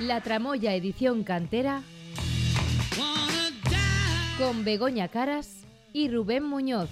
[0.00, 1.82] La Tramoya Edición Cantera
[4.38, 6.88] con Begoña Caras y Rubén Muñoz.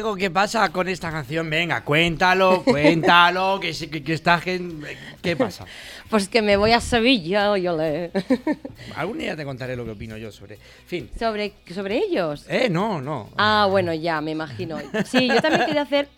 [0.00, 1.50] Bego, ¿qué pasa con esta canción?
[1.50, 4.96] Venga, cuéntalo, cuéntalo, que, que, que esta gente...
[5.20, 5.66] ¿Qué pasa?
[6.08, 8.10] Pues que me voy a Sevilla, yo le...
[8.96, 10.56] Algún día te contaré lo que opino yo sobre...
[10.86, 11.10] Fin.
[11.18, 12.46] ¿Sobre, ¿Sobre ellos?
[12.48, 13.28] Eh, no, no.
[13.36, 14.78] Ah, bueno, ya, me imagino.
[15.04, 16.08] Sí, yo también quería hacer...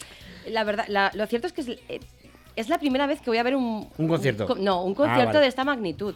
[0.46, 1.98] La verdad, la- lo cierto es que es, eh,
[2.54, 3.88] es la primera vez que voy a ver un...
[3.98, 4.46] Un concierto.
[4.46, 5.40] co- no, un Ah, concierto vale.
[5.40, 6.14] de esta magnitud.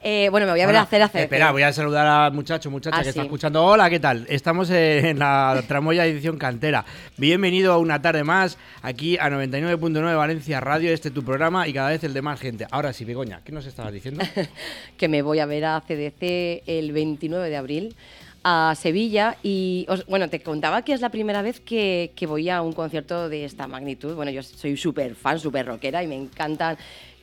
[0.00, 1.22] Eh, bueno, me voy a ver Hola, hacer hacer...
[1.22, 3.26] Espera, voy a saludar al muchacho, muchacha Ah, que está sí.
[3.26, 3.64] escuchando.
[3.64, 4.26] Hola, ¿qué tal?
[4.28, 6.84] Estamos en la Tramoya Edición Cantera.
[7.16, 11.72] Bienvenido a una tarde más aquí a 99.9 Valencia Radio, este es tu programa y
[11.72, 12.64] cada vez el de más gente.
[12.70, 14.24] Ahora sí, Begoña, ¿qué nos estabas diciendo?
[14.96, 17.96] que me voy a ver a CDC el 29 de abril
[18.44, 22.48] a Sevilla y os- bueno, te contaba que es la primera vez que, que voy
[22.50, 24.14] a un concierto de esta magnitud.
[24.14, 26.78] Bueno, yo soy súper fan, súper rockera y me encantan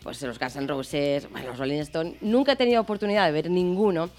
[0.06, 2.22] pues, los Guns N' Roses, bueno, los Rolling Stones.
[2.22, 4.12] Nunca he tenido oportunidad de ver ninguno.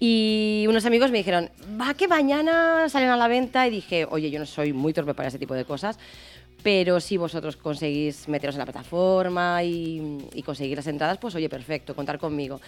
[0.00, 1.48] Y unos amigos me dijeron,
[1.80, 5.14] va que mañana salen a la venta y dije, oye, yo no soy muy torpe
[5.14, 5.96] para ese tipo de cosas,
[6.64, 11.48] pero si vosotros conseguís meteros en la plataforma y, y conseguir las entradas, pues oye,
[11.48, 12.60] perfecto, contar conmigo.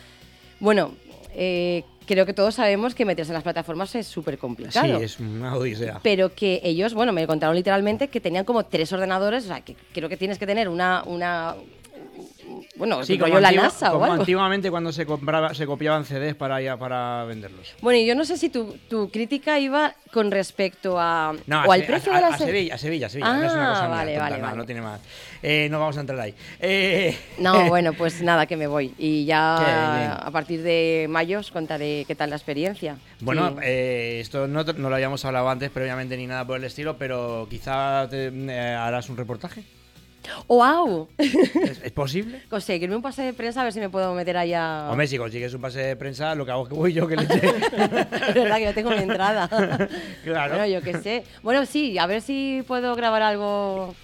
[0.60, 0.92] Bueno,
[1.34, 4.98] eh, creo que todos sabemos que meterse en las plataformas es súper complicado.
[4.98, 6.00] Sí, es una odisea.
[6.02, 9.74] Pero que ellos, bueno, me contaron literalmente que tenían como tres ordenadores, o sea, que
[9.92, 11.54] creo que tienes que tener una, una
[12.80, 14.20] bueno, Sí, como, yo la NASA o algo.
[14.20, 17.74] antiguamente cuando se, compraba, se copiaban CDs para, para venderlos.
[17.82, 21.32] Bueno, y yo no sé si tu, tu crítica iba con respecto a...
[21.46, 22.40] No, o a, al precio a- de a- las...
[22.40, 23.34] a Sevilla, a Sevilla, Sevilla.
[23.34, 24.56] no es una Ah, cosa mía, vale, tonta, vale, no, vale.
[24.56, 25.00] no tiene más.
[25.42, 26.34] Eh, no vamos a entrar ahí.
[26.58, 28.94] Eh, No, bueno, pues nada, que me voy.
[28.98, 32.96] Y ya a partir de mayo os contaré qué tal la experiencia.
[33.20, 33.56] Bueno, Sí.
[33.62, 38.08] eh, esto no lo habíamos hablado antes previamente ni nada por el estilo, pero quizá
[38.08, 39.64] te, eh, harás un reportaje.
[40.48, 41.08] ¡Wow!
[41.18, 42.42] ¿Es, es posible?
[42.50, 44.88] Conseguirme un pase de prensa a ver si me puedo meter allá.
[44.90, 47.16] Hombre, si consigues un pase de prensa, lo que hago es que voy yo que
[47.16, 47.36] le eche.
[47.46, 49.48] es verdad que no tengo mi entrada.
[50.24, 50.54] Claro.
[50.56, 51.24] Bueno, yo qué sé.
[51.42, 53.94] Bueno, sí, a ver si puedo grabar algo.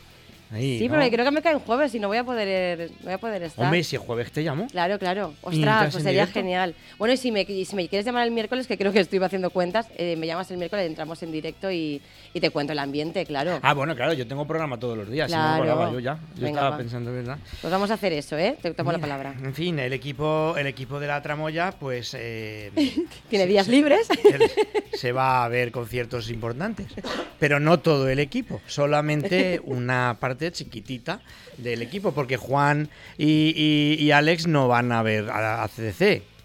[0.53, 0.95] Ahí, Sí, ¿no?
[0.95, 3.19] pero creo que me cae en jueves y no voy a poder, no voy a
[3.19, 3.65] poder estar.
[3.65, 4.69] Hombre, si el jueves te llamo.
[4.69, 5.34] Claro, claro.
[5.43, 6.41] Ostras, pues sería directo?
[6.41, 6.75] genial.
[6.99, 9.51] Bueno, y si me, si me quieres llamar el miércoles, que creo que estoy haciendo
[9.51, 12.01] cuentas, eh, me llamas el miércoles, entramos en directo y,
[12.33, 13.59] y te cuento el ambiente, claro.
[13.62, 15.31] Ah, bueno, claro, yo tengo programa todos los días.
[15.31, 15.65] Si no Claro.
[15.65, 16.15] me acordaba yo ya.
[16.37, 16.77] Yo Venga, estaba va.
[16.78, 17.39] pensando, ¿verdad?
[17.61, 18.57] Pues vamos a hacer eso, ¿eh?
[18.63, 19.34] Te tomo la palabra.
[19.43, 22.15] En fin, el equipo, el equipo de la tramoya, pues.
[22.19, 22.71] eh,
[23.28, 24.07] ¿Tiene se- días se- libres?
[24.93, 26.87] se- Se va a ver conciertos importantes.
[27.39, 31.21] Pero no todo el equipo, solamente una parte chiquitita
[31.57, 36.35] del equipo, porque Juan y, Alex no van a ver a, a CDC.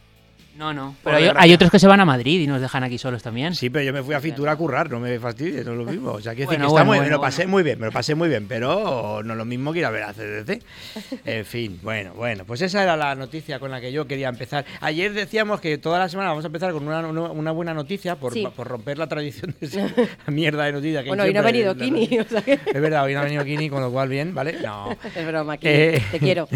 [0.62, 0.96] No, no.
[1.04, 3.56] Pero hay, otros que se van a Madrid y nos dejan aquí solos también.
[3.56, 5.86] Sí, pero yo me fui a Fitura a currar, no me fastidies, no es lo
[5.86, 6.12] mismo.
[6.12, 7.52] O sea, quiero decir Bueno, que está bueno, muy- bueno, me lo pasé bueno.
[7.52, 9.90] muy bien, me lo pasé muy bien, pero no es lo mismo que ir a
[9.90, 10.62] ver a CDC.
[11.26, 14.64] En fin, bueno, bueno, pues esa era la noticia con la que yo quería empezar.
[14.82, 18.16] Ayer decíamos que toda la semana vamos a empezar con una, una- una buena noticia
[18.18, 18.48] por, Sí.
[18.56, 19.88] por romper la tradición de esa
[20.28, 21.02] mierda de noticia.
[21.02, 23.24] Que Bueno, hoy no ha venido Kini, o sea que- Es verdad, hoy no ha
[23.24, 24.58] venido Kini, con lo cual bien, ¿vale?
[24.64, 24.96] No.
[25.16, 25.74] Es broma, Kini.
[25.74, 26.48] Eh, Te quiero.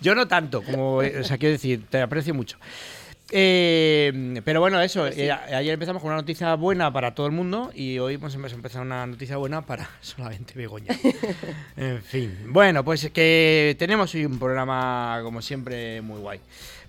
[0.00, 2.58] Yo no tanto, como, o sea, quiero decir, te aprecio mucho.
[3.30, 7.32] Eh, pero bueno, eso, eh, a- ayer empezamos con una noticia buena para todo el
[7.32, 10.94] mundo y hoy hemos empe- empezado una noticia buena para solamente Begoña.
[11.76, 16.40] en fin, bueno, pues que tenemos hoy un programa, como siempre, muy guay.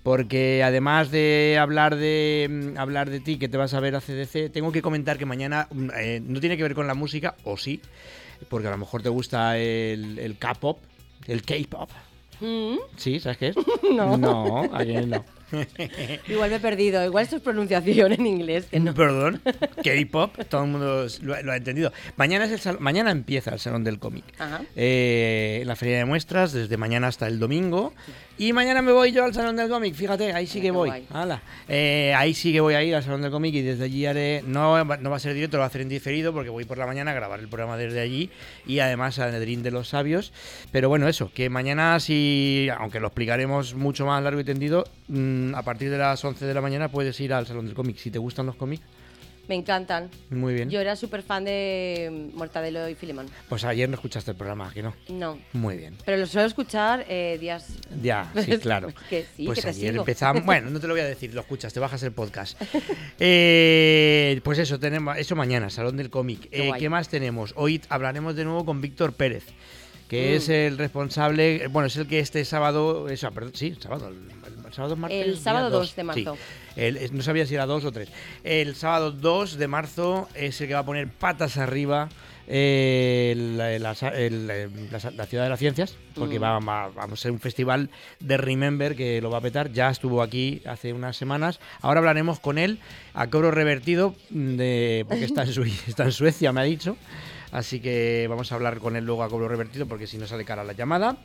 [0.01, 4.01] Porque además de hablar de mm, hablar de ti, que te vas a ver a
[4.01, 7.35] CDC, tengo que comentar que mañana mm, eh, no tiene que ver con la música,
[7.43, 7.81] o sí,
[8.47, 10.79] porque a lo mejor te gusta el, el K-pop,
[11.27, 11.89] el K-pop.
[12.39, 13.19] Mm, ¿Sí?
[13.19, 13.55] ¿Sabes qué es?
[13.93, 14.15] No.
[14.17, 15.25] No, a quién no.
[16.27, 17.03] Igual me he perdido.
[17.05, 18.65] Igual esto es pronunciación en inglés.
[18.69, 18.93] Que no.
[18.93, 19.41] Perdón,
[19.83, 21.91] K-pop, todo el mundo lo, lo ha entendido.
[22.17, 24.23] Mañana, es el sal- mañana empieza el Salón del Cómic.
[24.75, 27.93] Eh, la feria de muestras, desde mañana hasta el domingo.
[28.37, 30.89] Y mañana me voy yo al Salón del Cómic, fíjate, ahí sí que voy.
[31.67, 34.43] Eh, ahí sí que voy a ir al Salón del Cómic y desde allí haré.
[34.47, 36.63] No, va- no va a ser directo, lo va a hacer en diferido porque voy
[36.63, 38.29] por la mañana a grabar el programa desde allí
[38.65, 40.31] y además a Nedrín de los Sabios.
[40.71, 45.53] Pero bueno, eso, que mañana sí, aunque lo explicaremos mucho más largo y tendido, mm,
[45.55, 47.97] a partir de las 11 de la mañana puedes ir al Salón del Cómic.
[47.97, 48.83] Si te gustan los cómics,
[49.49, 50.11] Me encantan.
[50.29, 50.69] muy bien.
[50.69, 53.25] Yo era súper fan de mm, Mortadelo y Filemón.
[53.49, 54.93] Pues ayer no escuchaste el programa, ¿que no?
[55.09, 55.39] No.
[55.53, 55.95] Muy bien.
[56.05, 57.65] Pero lo suelo escuchar eh, días.
[58.01, 58.89] Ya, sí, claro.
[59.09, 60.45] Que sí, pues que ayer empezamos.
[60.45, 62.61] Bueno, no te lo voy a decir, lo escuchas, te bajas el podcast.
[63.21, 66.49] Eh, pues eso, tenemos eso mañana, Salón del Cómic.
[66.49, 66.71] Qué Eh.
[66.79, 67.53] ¿Qué más tenemos?
[67.57, 69.43] Hoy hablaremos de nuevo con Víctor Pérez,
[70.07, 70.35] que Mm.
[70.37, 71.63] es el responsable.
[71.63, 73.09] eh, Bueno, es el que este sábado.
[73.09, 74.11] Eso, perdón, sí, sábado.
[74.85, 75.25] El, sábado es martes.
[75.25, 76.35] El día sábado 2 dos, de marzo.
[76.35, 76.41] sí.
[76.75, 78.09] El- no sabía si era 2 o 3.
[78.43, 82.09] El sábado 2 de marzo es el que va a poner patas arriba
[82.51, 86.43] eh, la, la- el- la- la ciudad de las ciencias, porque Mm.
[86.43, 87.89] va, a ser un festival
[88.19, 89.71] de Remember que lo va a petar.
[89.71, 91.59] Ya estuvo aquí hace unas semanas.
[91.81, 92.79] Ahora hablaremos con él
[93.13, 96.97] a cobro revertido, de, porque está en, Sue- está en Suecia, me ha dicho.
[97.51, 100.45] Así que vamos a hablar con él luego a cobro revertido porque si no sale
[100.45, 101.17] cara la llamada.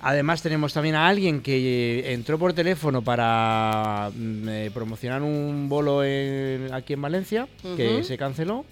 [0.00, 5.68] Además tenemos también a alguien que eh, entró por teléfono para mm, eh, promocionar un
[5.68, 8.04] bolo en- aquí en Valencia, que Ujú.
[8.04, 8.64] se canceló.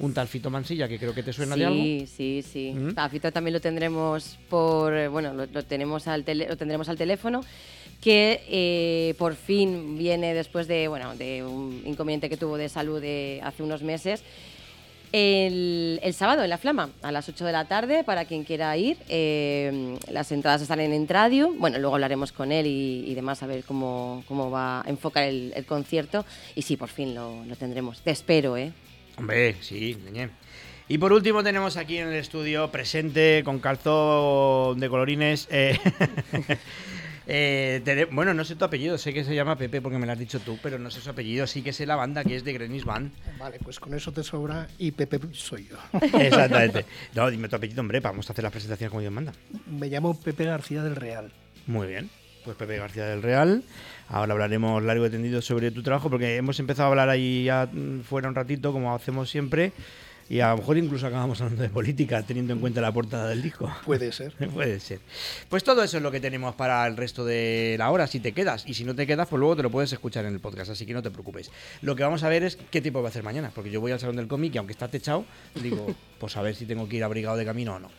[0.00, 1.80] Un tal Fito Mansilla, que creo que te suena de algo.
[1.82, 2.72] Sí, sí, sí.
[2.74, 2.94] ¿Mm?
[2.98, 6.88] A Fito también lo tendremos por, eh, bueno, lo, lo tenemos al tele- lo tendremos
[6.88, 7.42] al teléfono,
[8.00, 13.00] que eh, por fin viene después de, bueno, de un inconveniente que tuvo de salud
[13.00, 14.24] de hace unos meses.
[15.16, 18.96] El, sábado en La Flama, a las 8 de la tarde, para quien quiera ir.
[19.08, 21.52] Eh, las entradas están en Entradio.
[21.56, 25.64] Bueno, luego hablaremos con él y, demás, a ver cómo, cómo va a enfocar el,
[25.68, 26.26] concierto.
[26.56, 28.00] Y sí, por fin lo, lo tendremos.
[28.00, 28.72] Te espero, ¿eh?
[29.16, 30.30] Hombre, sí, ñe.
[30.88, 35.46] Y por último tenemos aquí en el estudio presente con calzón de colorines.
[35.52, 35.78] eh,
[37.26, 40.18] eh, bueno, no sé tu apellido, sé que se llama Pepe porque me lo has
[40.18, 41.46] dicho tú, pero no sé su apellido.
[41.46, 43.12] Sí que sé la banda que es de Grenis Band.
[43.38, 45.76] Vale, pues con eso te sobra y Pepe soy yo.
[46.18, 46.84] Exactamente.
[47.14, 49.32] No, dime tu apellido, hombre, vamos a hacer las presentaciones como Dios manda.
[49.66, 51.32] Me llamo Pepe García del Real.
[51.66, 52.10] Muy bien.
[52.44, 53.62] Pues Pepe García del Real.
[54.08, 57.68] Ahora hablaremos largo y tendido sobre tu trabajo porque hemos empezado a hablar ahí ya
[57.72, 59.72] mm, fuera un ratito, como hacemos siempre.
[60.28, 63.42] Y a lo mejor incluso acabamos hablando de política, teniendo en cuenta la portada del
[63.42, 63.70] disco.
[63.84, 64.32] Puede ser.
[64.54, 65.00] Puede ser.
[65.48, 68.32] Pues todo eso es lo que tenemos para el resto de la hora, si te
[68.32, 68.64] quedas.
[68.66, 70.86] Y si no te quedas, pues luego te lo puedes escuchar en el podcast, así
[70.86, 71.50] que no te preocupes.
[71.82, 73.92] Lo que vamos a ver es qué tipo va a hacer mañana, porque yo voy
[73.92, 75.24] al Salón del Cómic y aunque está techado,
[75.62, 77.90] digo, pues a ver si tengo que ir abrigado de camino o no.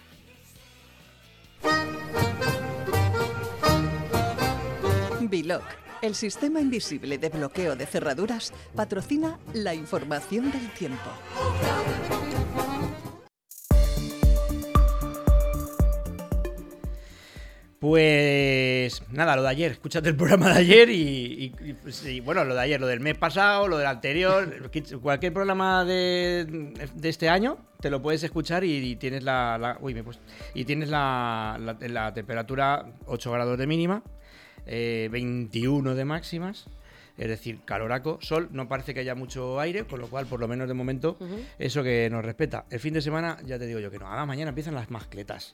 [5.28, 5.64] Biloc,
[6.02, 11.10] el sistema invisible de bloqueo de cerraduras, patrocina la información del tiempo.
[17.80, 21.54] Pues nada, lo de ayer, escúchate el programa de ayer y,
[21.84, 24.72] pues, bueno, lo de ayer, lo del mes pasado, lo del anterior,
[25.02, 30.04] cualquier programa de, este año te lo puedes escuchar y, tienes la, uy, me he
[30.56, 34.02] y tienes la- la temperatura 8 grados de mínima,
[34.66, 36.66] eh, 21 de máximas.
[37.18, 40.50] Es decir, caloraco, sol, no parece que haya mucho aire, con lo cual, por lo
[40.50, 41.18] menos de momento,
[41.58, 42.66] eso que nos respeta.
[42.70, 44.08] El fin de semana, ya te digo yo que no.
[44.08, 45.54] Ahora mañana empiezan las mascletas.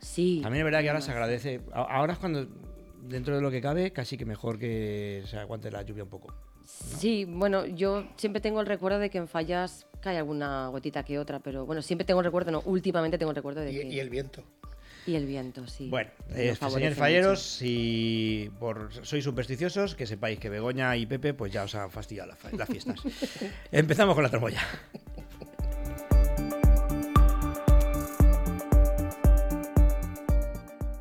[0.00, 0.40] Sí.
[0.42, 1.60] También es verdad que ahora se agradece.
[1.74, 2.46] Ahora es cuando,
[3.02, 6.32] dentro de lo que cabe, casi que mejor que se aguante la lluvia un poco.
[6.64, 11.18] Sí, bueno, yo siempre tengo el recuerdo de que en fallas cae alguna gotita que
[11.18, 13.84] otra, pero bueno, siempre tengo el recuerdo, no, últimamente tengo el recuerdo de Y, que...
[13.88, 14.42] y el viento.
[15.06, 15.88] Y el viento, sí.
[15.88, 17.00] Bueno, eh, favorece señores mucho.
[17.00, 21.90] falleros, si por, sois supersticiosos, que sepáis que Begoña y Pepe pues ya os han
[21.90, 23.00] fastidiado las, fa- las fiestas.
[23.72, 24.60] Empezamos con la tramoya.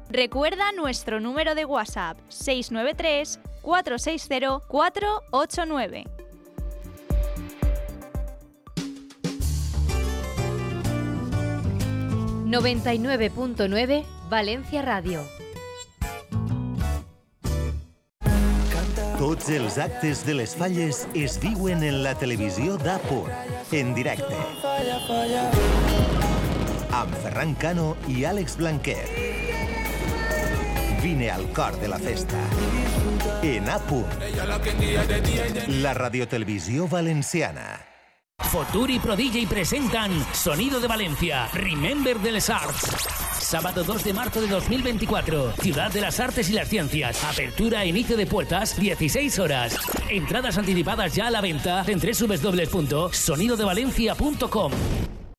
[0.10, 6.04] Recuerda nuestro número de WhatsApp 693 460 489.
[12.52, 15.22] 99.9 Valencia Radio.
[19.18, 23.22] Tots els actes de les falles es viuen en la televisió d'Apo,
[23.72, 24.36] en directe.
[26.92, 29.06] Amb Ferran Cano i Àlex Blanquer.
[31.00, 32.42] Vine al cor de la festa.
[33.44, 34.04] En Apo.
[35.80, 37.91] La radiotelevisió valenciana.
[38.50, 42.82] Foturi Pro DJ presentan Sonido de Valencia, Remember de les Arts.
[43.40, 47.24] Sábado 2 de marzo de 2024, Ciudad de las Artes y las Ciencias.
[47.24, 49.78] Apertura e inicio de puertas, 16 horas.
[50.10, 54.72] Entradas anticipadas ya a la venta en www.sonidodevalencia.com.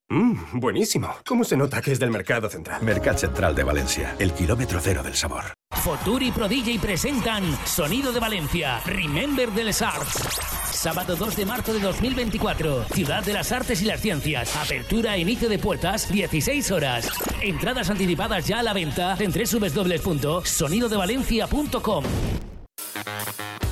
[0.09, 1.09] Mmm, buenísimo.
[1.26, 2.82] ¿Cómo se nota que es del Mercado Central?
[2.82, 5.44] Mercat Central de Valencia, el kilómetro cero del sabor.
[5.71, 10.71] Foturi Pro DJ presentan Sonido de Valencia, Remember de les Arts.
[10.82, 14.56] Sábado 2 de marzo de 2024, Ciudad de las Artes y las Ciencias.
[14.56, 17.08] Apertura e inicio de puertas, 16 horas.
[17.40, 22.04] Entradas anticipadas ya a la venta en www.sonidodevalencia.com.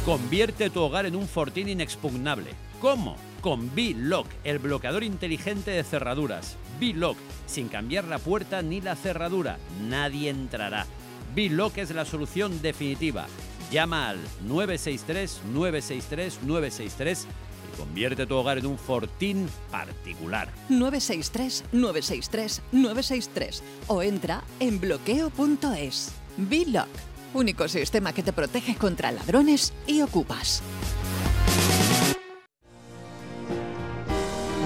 [0.05, 2.53] Convierte tu hogar en un fortín inexpugnable.
[2.81, 3.17] ¿Cómo?
[3.41, 6.57] Con B-Lock, el bloqueador inteligente de cerraduras.
[6.79, 9.59] B-Lock, sin cambiar la puerta ni la cerradura.
[9.83, 10.87] Nadie entrará.
[11.35, 13.27] B-Lock es la solución definitiva.
[13.71, 17.25] Llama al 963-963-963
[17.73, 20.49] y convierte tu hogar en un fortín particular.
[20.69, 26.11] 963 963 963 o entra en bloqueo.es.
[26.37, 26.89] B-Lock,
[27.35, 30.65] único sistema que te protege contra ladrones y ocupas.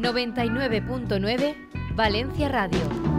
[0.00, 3.17] 99.9 Valencia Radio.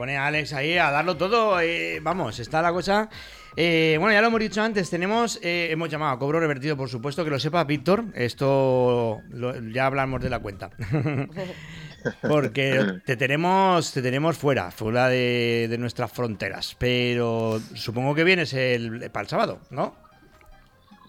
[0.00, 1.60] Pone Alex ahí a darlo todo.
[1.60, 3.10] eh, vamos, está la cosa.
[3.54, 4.88] Eh, bueno, ya lo hemos dicho antes.
[4.88, 8.04] Tenemos, eh, hemos llamado a cobro revertido, por supuesto, que lo sepa Víctor.
[8.14, 10.70] Esto lo- ya hablamos de la cuenta.
[12.22, 16.74] Porque te tenemos, te tenemos fuera, fuera de, de nuestras fronteras.
[16.78, 19.94] Pero supongo que vienes el, para el sábado, ¿no?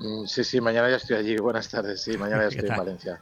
[0.01, 1.35] Mm, Sí, sí, mañana ya estoy allí.
[1.37, 2.77] Buenas tardes, sí, mañana ya ¿Qué estoy en?
[2.77, 3.21] Valencia.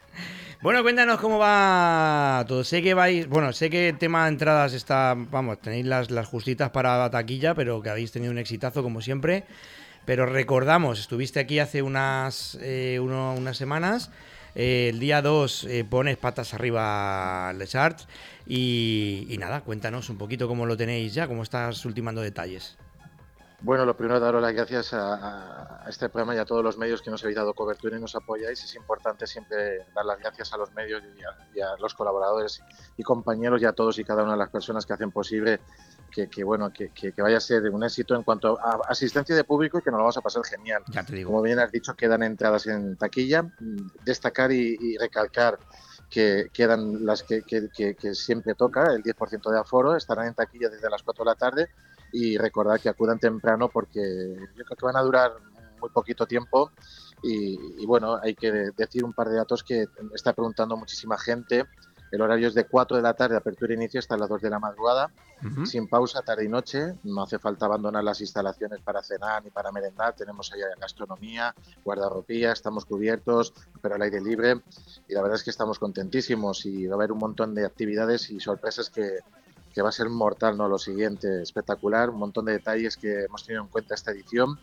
[0.62, 2.64] Bueno, cuéntanos cómo va todo.
[2.64, 6.28] Sé que vais, bueno, sé que el tema de entradas está, vamos, tenéis las, las
[6.28, 9.46] justitas para la taquilla, pero que habéis tenido un exitazo como siempre.
[10.06, 14.12] Pero recordamos, estuviste aquí hace unas, eh, uno- unas semanas.
[14.56, 18.08] eh, el día 2 eh, pones patas arriba Les Arts.
[18.48, 22.76] Y, y nada, cuéntanos un poquito cómo lo tenéis ya, cómo estás ultimando detalles.
[23.62, 25.16] Bueno, lo primero, daros las gracias a,
[25.86, 28.16] a- este programa y a todos los medios que nos habéis dado cobertura y nos
[28.16, 28.64] apoyáis.
[28.64, 32.62] Es importante siempre dar las gracias a los medios y a, y a los colaboradores
[32.96, 35.60] y compañeros y a todos y cada una de las personas que hacen posible
[36.12, 39.44] que, que, bueno, que, que- vaya a ser un éxito en cuanto a asistencia de
[39.44, 40.84] público y que nos lo vamos a pasar genial.
[40.88, 41.32] Ya te digo.
[41.32, 43.44] Como bien has dicho, quedan entradas en taquilla.
[43.44, 45.60] Mm, Destacar y, y recalcar
[46.10, 50.34] que quedan las que, que- que- que siempre toca, el 10% de aforo, estarán en
[50.34, 51.70] taquilla desde las 4 de la tarde
[52.12, 55.32] y recordar que acudan temprano porque yo creo que van a durar
[55.80, 56.72] muy poquito tiempo
[57.22, 61.66] y, y bueno, hay que decir un par de datos que está preguntando muchísima gente.
[62.12, 64.50] El horario es de 4 de la tarde, apertura e inicio hasta las 2 de
[64.50, 65.12] la madrugada,
[65.66, 66.96] sin pausa, tarde y noche.
[67.04, 70.16] No hace falta abandonar las instalaciones para cenar ni para merendar.
[70.16, 74.62] Tenemos allá gastronomía, guardarropía, estamos cubiertos, pero al aire libre.
[75.08, 78.32] Y la verdad es que estamos contentísimos y va a haber un montón de actividades
[78.32, 79.20] y sorpresas que,
[79.74, 80.68] que va a ser mortal, ¿no?
[80.68, 84.60] Lo siguiente, espectacular, un montón de detalles que hemos tenido en cuenta esta edición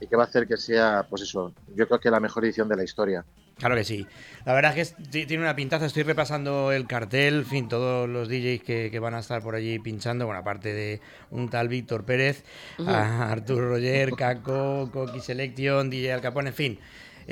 [0.00, 2.68] y que va a hacer que sea, pues eso, yo creo que la mejor edición
[2.68, 3.24] de la historia.
[3.60, 4.06] Claro que sí.
[4.46, 5.84] La verdad es que tiene una pintaza.
[5.84, 9.54] Estoy repasando el cartel, en fin, todos los DJs que, que van a estar por
[9.54, 10.24] allí pinchando.
[10.24, 12.42] Bueno, aparte de un tal Víctor Pérez,
[12.86, 16.80] a Arturo Roger, Caco, Coqui Selection, DJ Al Capone, en fin.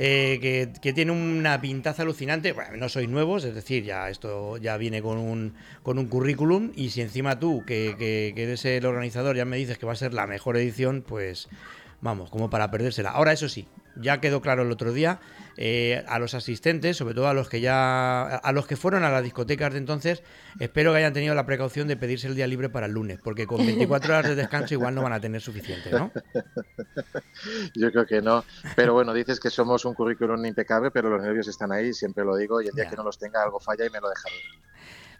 [0.01, 2.53] Eh, que, que tiene una pintaza alucinante.
[2.53, 5.53] Bueno, no sois nuevos, es decir, ya esto ya viene con un,
[5.83, 6.71] con un currículum.
[6.75, 9.91] Y si encima tú, que, que- que eres el organizador, ya me dices que va
[9.91, 11.49] a ser la mejor edición, pues
[12.01, 13.11] vamos, como para perdérsela.
[13.11, 15.19] Ahora, eso sí, ya quedó claro el otro día,
[15.57, 19.09] eh, a los asistentes, sobre todo a los que ya a los que fueron a
[19.09, 20.23] las discotecas de entonces,
[20.59, 23.45] espero que hayan tenido la precaución de pedirse el día libre para el lunes, porque
[23.45, 26.11] con 24 horas de descanso igual no van a tener suficiente, ¿no?
[27.75, 28.43] Yo creo que no.
[28.75, 32.35] Pero bueno, dices que somos un currículum impecable, pero los nervios están ahí, siempre lo
[32.35, 32.89] digo, y el día Ya.
[32.91, 34.35] que no los tenga algo falla y me lo dejaré.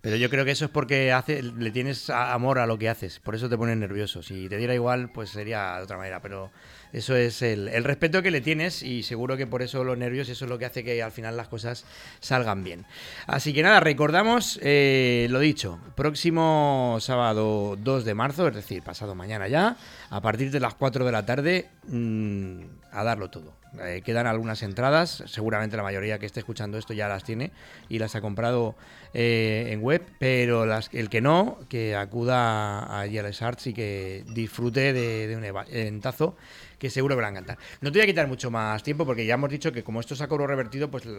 [0.02, 3.20] Pero yo creo que eso es porque hace, le tienes amor a lo que haces,
[3.20, 4.24] por eso te pones nervioso.
[4.24, 6.52] Si te diera igual, pues sería de otra manera, pero
[6.94, 10.30] eso es el, el respeto que le tienes y seguro que por eso los nervios,
[10.30, 11.86] eso es lo que hace que al final las cosas
[12.20, 12.86] salgan bien.
[13.28, 19.16] Así que nada, recordamos eh, lo dicho, próximo sábado 2 de marzo, es decir, pasado
[19.16, 19.76] mañana ya,
[20.10, 23.59] a partir de las 4 de la tarde, mm, a darlo todo.
[23.78, 27.52] Eh, quedan algunas entradas, seguramente la mayoría que esté escuchando esto ya las tiene
[27.88, 28.76] y las ha comprado
[29.14, 34.92] eh, en web, pero el que no, que acuda a Yales Arts y que disfrute
[34.92, 36.36] de, un eventazo
[36.80, 37.58] que seguro que le va a encantar.
[37.82, 40.16] No te voy a quitar mucho más tiempo porque ya hemos dicho que como esto
[40.16, 41.12] es a cobro revertido, pues te,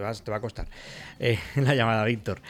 [0.00, 0.66] va a costar
[1.20, 2.42] eh, la llamada, Víctor.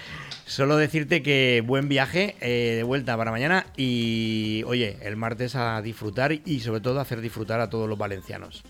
[0.47, 6.33] Solo decirte que buen viaje de vuelta para mañana y, oye, el martes a disfrutar
[6.33, 8.65] y sobre todo hacer disfrutar a todos los valencianos.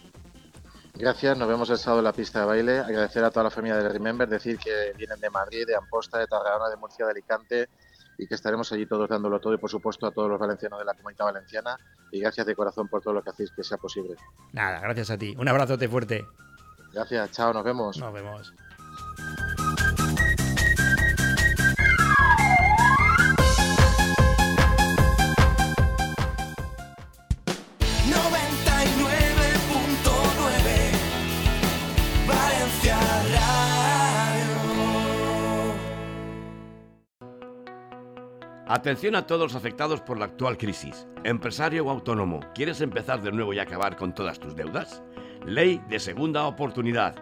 [0.94, 2.78] Gracias, nos vemos el sábado en la pista de baile.
[2.78, 6.26] Agradecer a toda la familia de Remember, decir que vienen de Madrid, de Amposta, de
[6.26, 7.68] Tarragona, de Murcia, de Alicante
[8.16, 10.84] y que estaremos allí todos dándolo todo y por supuesto a todos los valencianos de
[10.84, 11.76] la comunidad valenciana
[12.12, 14.14] y gracias de corazón por todo lo que hacéis que sea posible.
[14.52, 15.34] Nada, gracias a ti.
[15.36, 16.24] Un abrazote fuerte.
[16.92, 17.98] Gracias, chao, nos vemos.
[17.98, 18.54] Nos vemos.
[38.74, 41.06] Atención a todos los afectados por la actual crisis.
[41.22, 45.00] Empresario o autónomo, ¿quieres empezar de nuevo y acabar con todas tus deudas?
[45.46, 47.14] Ley de segunda oportunidad.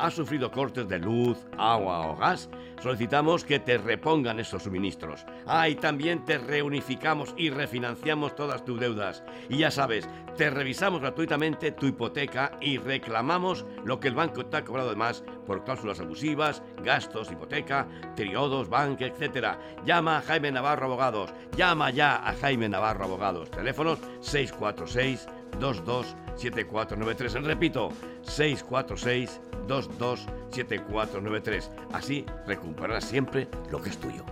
[0.00, 2.48] ¿Has sufrido cortes de luz, agua o gas?
[2.82, 5.26] Solicitamos que te repongan esos suministros.
[5.46, 9.22] Ah, y también te reunificamos y refinanciamos todas tus deudas.
[9.50, 14.56] Y ya sabes, te revisamos gratuitamente tu hipoteca y reclamamos lo que el banco te
[14.56, 19.58] ha cobrado de más por cláusulas abusivas, gastos, hipoteca, triodos, banque, etc.
[19.84, 21.34] Llama a Jaime Navarro Abogados.
[21.54, 23.50] Llama ya a Jaime Navarro Abogados.
[23.50, 25.28] Teléfonos 646
[25.58, 27.44] 227493.
[27.44, 27.90] Repito,
[28.22, 31.70] 646 227493.
[31.92, 34.24] Así recuperarás siempre lo que es tuyo.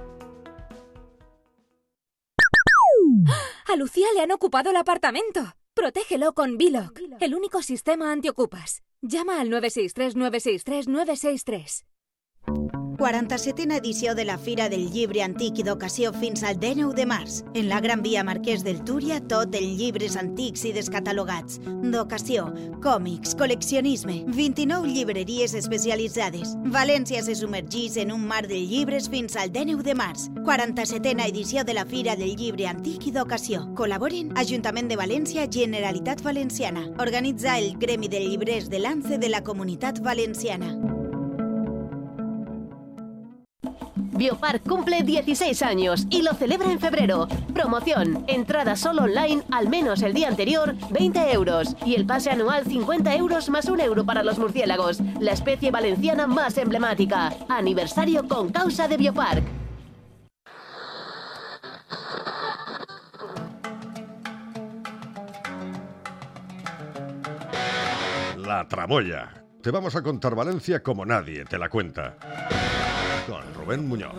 [3.66, 5.54] A Lucía le han ocupado el apartamento.
[5.74, 8.82] Protégelo con Biloc, el único sistema antiocupas.
[9.02, 11.84] Llama al 963-963-963.
[12.98, 17.44] 47a edició de la Fira del Llibre Antic i d'Ocasió fins al 19 de març.
[17.54, 21.60] En la Gran Via Marquès del Túria, tot en llibres antics i descatalogats.
[21.62, 22.48] D'ocasió,
[22.82, 26.56] còmics, col·leccionisme, 29 llibreries especialitzades.
[26.74, 30.26] València se submergís en un mar de llibres fins al 19 de març.
[30.42, 33.68] 47a edició de la Fira del Llibre Antic i d'Ocasió.
[33.78, 36.88] Col·laboren Ajuntament de València, Generalitat Valenciana.
[36.98, 40.97] Organitza el Gremi de Llibrers de l'ANCE de la Comunitat Valenciana.
[44.18, 47.28] Biopark cumple 16 años y lo celebra en febrero.
[47.54, 51.76] Promoción, entrada solo online al menos el día anterior, 20 euros.
[51.86, 56.26] Y el pase anual 50 euros más un euro para los murciélagos, la especie valenciana
[56.26, 57.32] más emblemática.
[57.48, 59.44] Aniversario con causa de Biopark.
[68.36, 69.44] La tramoya.
[69.62, 72.16] Te vamos a contar Valencia como nadie te la cuenta.
[73.28, 74.14] Con Rubén Muñoz.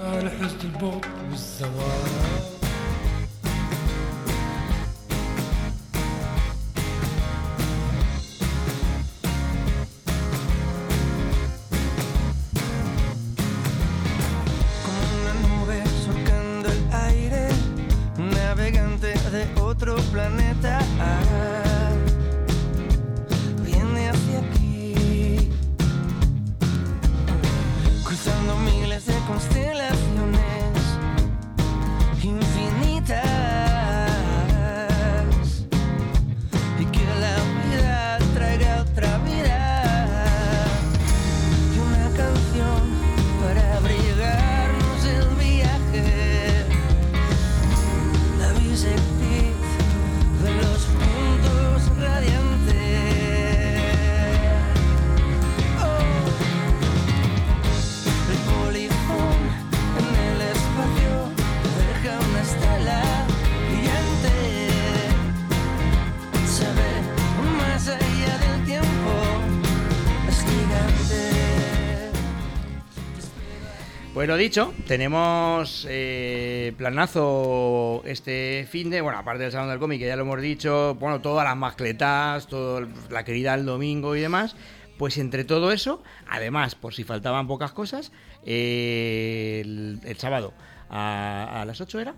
[74.40, 80.16] Dicho, tenemos eh, planazo este fin de, bueno, aparte del Salón del Cómic, que ya
[80.16, 84.56] lo hemos dicho, bueno, todas las mascletas, todo la querida el domingo y demás.
[84.98, 88.12] Pues entre todo eso, además, por si faltaban pocas cosas,
[88.46, 90.54] eh, el, el sábado
[90.90, 92.16] a, a las 8 era.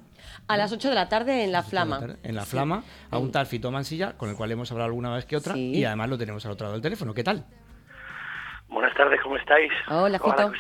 [0.48, 2.00] A las 8 de la tarde en La Flama.
[2.24, 2.52] En la Sí.
[2.52, 5.54] Flama, a un tal Fito Mansilla, con el cual hemos hablado alguna vez que otra,
[5.54, 5.74] Sí.
[5.76, 7.14] y además lo tenemos al otro lado del teléfono.
[7.14, 7.46] ¿Qué tal?
[8.68, 9.72] Buenas tardes, ¿cómo estáis?
[9.90, 10.52] Hola, Fito.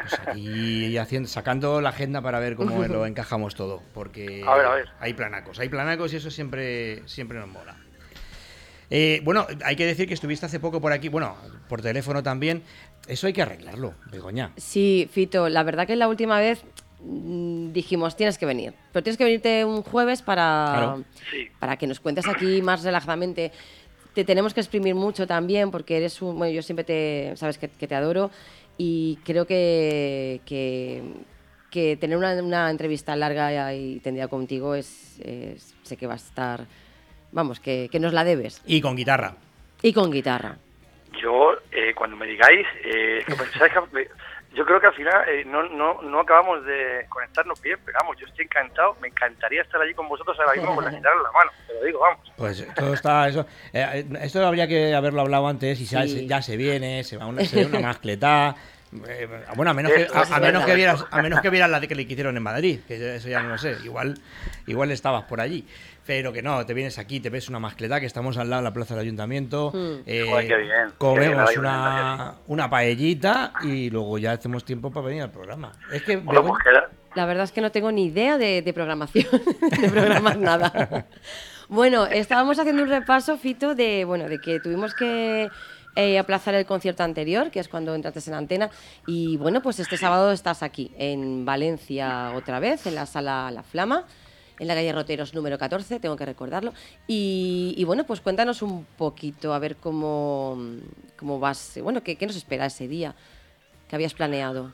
[0.00, 4.66] Pues aquí haciendo, sacando la agenda para ver cómo lo encajamos todo, porque A ver,
[4.66, 4.88] a ver.
[5.00, 7.76] hay planacos, hay planacos y eso siempre, siempre nos mola.
[8.90, 11.36] Eh, bueno, hay que decir que estuviste hace poco por aquí, bueno,
[11.68, 12.62] por teléfono también.
[13.06, 14.52] Eso hay que arreglarlo, Begoña.
[14.56, 16.62] Sí, Fito, la verdad que la última vez
[17.00, 18.72] mm, dijimos, tienes que venir.
[18.92, 21.04] Pero tienes que venirte un jueves para, Claro.
[21.58, 23.52] para que nos cuentes aquí más relajadamente.
[24.14, 26.38] Te tenemos que exprimir mucho también porque eres un...
[26.38, 27.32] Bueno, yo siempre te...
[27.36, 28.30] Sabes que, que te adoro
[28.78, 31.02] y creo que, que,
[31.70, 36.16] que tener una, una entrevista larga y tendida contigo es, es- Sé que va a
[36.16, 36.66] estar...
[37.32, 38.62] Vamos, que, que nos la debes.
[38.66, 39.34] Y con guitarra.
[39.82, 40.56] Y con guitarra.
[41.20, 44.08] Yo, eh, cuando me digáis, eh, que pensáis que-
[44.58, 48.16] yo creo que al final eh, no, no, no acabamos de conectarnos bien, pero vamos,
[48.18, 51.22] yo estoy encantado, me encantaría estar allí con vosotros ahora mismo con la guitarra en
[51.22, 52.32] la mano, te lo digo, vamos.
[52.36, 53.46] Pues todo está eso.
[53.72, 57.26] eh, esto habría que haberlo hablado antes y ya, se, ya se viene, se va
[57.26, 58.56] una, se ve una mascleta.
[59.06, 60.66] Eh, bueno, a menos que, Eso a, es a menos verdad.
[60.66, 63.28] que vieras, a menos que vieras la de que le hicieron en Madrid, que eso
[63.28, 63.76] ya no lo sé.
[63.84, 64.18] Igual,
[64.66, 65.66] igual estabas por allí.
[66.06, 68.68] Pero que no, te vienes aquí, te ves una mascleta, que estamos al lado de
[68.68, 69.72] la plaza del ayuntamiento.
[69.74, 70.02] Mm.
[70.06, 74.90] eh, Joder, qué bien, qué bien, comemos una una, paellita y luego ya hacemos tiempo
[74.90, 75.72] para venir al programa.
[75.92, 76.58] Es que Bueno, pues
[77.14, 79.26] La verdad es que no tengo ni idea de, de programación,
[79.80, 81.06] de programar nada.
[81.70, 85.50] Bueno, estábamos haciendo un repaso, Fito, de, bueno, de que tuvimos que
[85.98, 88.70] eh, aplazar el concierto anterior, que es cuando entraste en antena.
[89.04, 93.64] Y bueno, pues este sábado estás aquí, en Valencia otra vez, en la sala La
[93.64, 94.04] Flama,
[94.60, 96.72] en la calle Roteros número 14, tengo que recordarlo.
[97.08, 100.56] Y, y bueno, pues cuéntanos un poquito, a ver cómo,
[101.16, 103.16] cómo vas, bueno, qué, qué nos espera ese día
[103.88, 104.70] que habías planeado.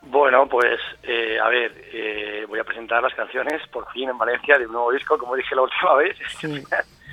[0.00, 4.58] Bueno, pues eh, a ver, eh, voy a presentar las canciones por fin en Valencia
[4.58, 6.16] de un nuevo disco, como dije la última vez,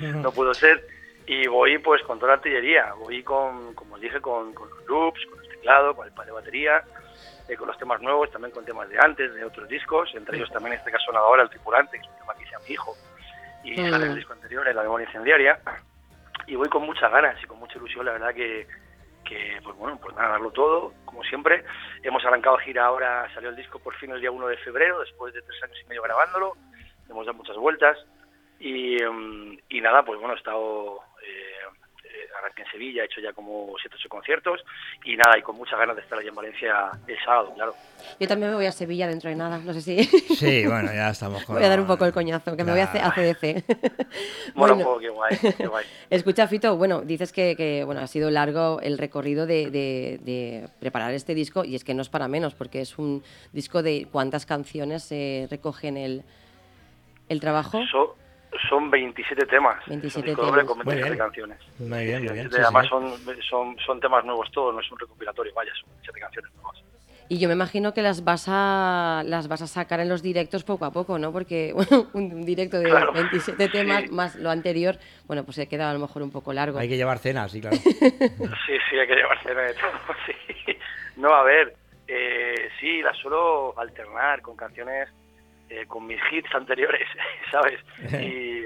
[0.00, 1.01] no pudo ser.
[1.26, 5.24] Y voy pues con toda la artillería, voy con, como dije, con, con los loops,
[5.26, 6.82] con el teclado, con el par de batería,
[7.48, 10.50] eh, con los temas nuevos, también con temas de antes, de otros discos, entre ellos
[10.50, 12.70] también en este caso ahora El Tripulante, que es un tema que hice a mi
[12.70, 12.94] hijo,
[13.64, 13.90] y Mm.
[13.90, 15.60] sale el disco anterior, en La Memoria Incendiaria.
[16.48, 18.66] Y voy con muchas ganas y con mucha ilusión, la verdad que,
[19.24, 21.64] que pues bueno, pues nada, darlo todo, como siempre.
[22.02, 25.32] Hemos arrancado gira ahora, salió el disco por fin el día 1 de febrero, después
[25.34, 26.56] de tres años y medio grabándolo,
[27.08, 27.96] hemos dado muchas vueltas
[28.58, 30.98] y, em, y nada, pues bueno, he estado,
[32.38, 34.60] arranqué en Sevilla, he hecho ya como 7 8 conciertos
[35.04, 37.74] y nada, y con muchas ganas de estar allí en Valencia el sábado, claro.
[38.18, 40.04] Yo también me voy a Sevilla dentro de nada, no sé si...
[40.04, 41.56] Sí, bueno, ya estamos con...
[41.56, 43.64] Voy a dar un poco el coñazo, que me voy a, C- a CDC.
[44.54, 44.90] Bueno, Bueno.
[44.90, 45.86] pues, qué guay, qué guay.
[46.10, 50.68] Escucha, Fito, bueno, dices que, que, bueno, ha sido largo el recorrido de, de- de
[50.80, 53.22] preparar este disco y es que no es para menos, porque es un
[53.52, 56.22] disco de cuántas canciones se recogen el,
[57.28, 57.80] el trabajo.
[57.90, 58.16] So-
[58.68, 59.76] son 27 temas.
[59.86, 60.68] 27 es un disco doble temas.
[60.76, 61.18] con Muy 27 bien.
[61.18, 61.58] canciones.
[61.78, 62.50] Muy bien, muy bien.
[62.50, 62.88] sí, Además sí.
[62.90, 63.12] son,
[63.48, 66.82] son, son temas nuevos todos, no es un recopilatorio, vaya, son 27 canciones nuevas.
[67.28, 70.64] Y yo me imagino que las vas a las vas a sacar en los directos
[70.64, 71.32] poco a poco, ¿no?
[71.32, 73.12] Porque bueno, un, directo de Claro.
[73.12, 74.08] 27 temas Sí.
[74.10, 76.78] más lo anterior, bueno, pues se queda a lo mejor un poco largo.
[76.78, 77.76] Hay que llevar cenas, sí, claro.
[77.86, 80.76] Sí, sí, hay que llevarse de todo, sí.
[81.16, 81.74] No, a ver,
[82.08, 85.08] eh, sí, las suelo alternar con canciones,
[85.72, 87.08] eh, con mis hits anteriores,
[87.50, 87.80] ¿sabes?
[88.20, 88.64] Y,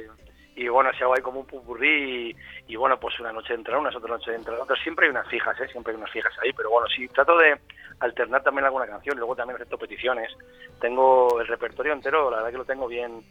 [0.57, 2.31] y bueno, si hago ahí como un pupurrí
[2.67, 4.81] y, y bueno, pues una noche entra unas, otra noche entra otras.
[4.83, 5.69] Siempre hay unas fijas, ¿eh?
[5.69, 7.61] Siempre hay unas fijas ahí, pero bueno, sí, trato de
[8.01, 10.33] alternar también alguna canción, luego también acepto peticiones.
[10.81, 13.23] Tengo el repertorio entero, la verdad que lo tengo bien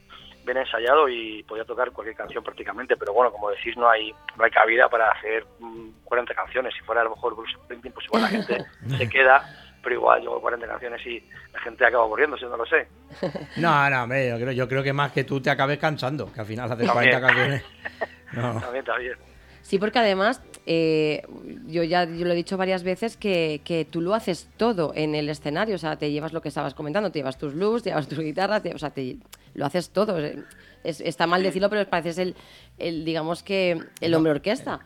[0.46, 4.44] bien ensayado y podía tocar cualquier canción prácticamente, pero bueno, como decís, no hay no
[4.44, 6.74] hay cabida para hacer mm, 40 canciones.
[6.76, 8.66] Si fuera a lo mejor Bruce Springsteen, pues igual la gente
[8.98, 9.44] se queda,
[9.86, 12.88] pero igual yo hago 40 canciones y la gente acaba aburriéndose, no lo sé.
[13.58, 16.39] No, no, hombre, yo creo, yo creo que más que tú te acabes cansando, que
[16.41, 17.19] al final haces También.
[17.21, 17.63] 40 canciones.
[18.34, 18.60] No.
[18.60, 19.13] También, también.
[19.62, 21.24] Sí, porque además, eh,
[21.67, 25.15] yo ya yo lo he dicho varias veces que, que tú lo haces todo en
[25.15, 27.91] el escenario, o sea, te llevas lo que estabas comentando, te llevas tus loops, te
[27.91, 29.17] llevas tus guitarras, te- o sea, te-
[29.54, 30.17] lo haces todo.
[30.84, 32.36] Es- está mal decirlo, pero pareces el,
[32.78, 34.82] el digamos que, el hombre orquesta.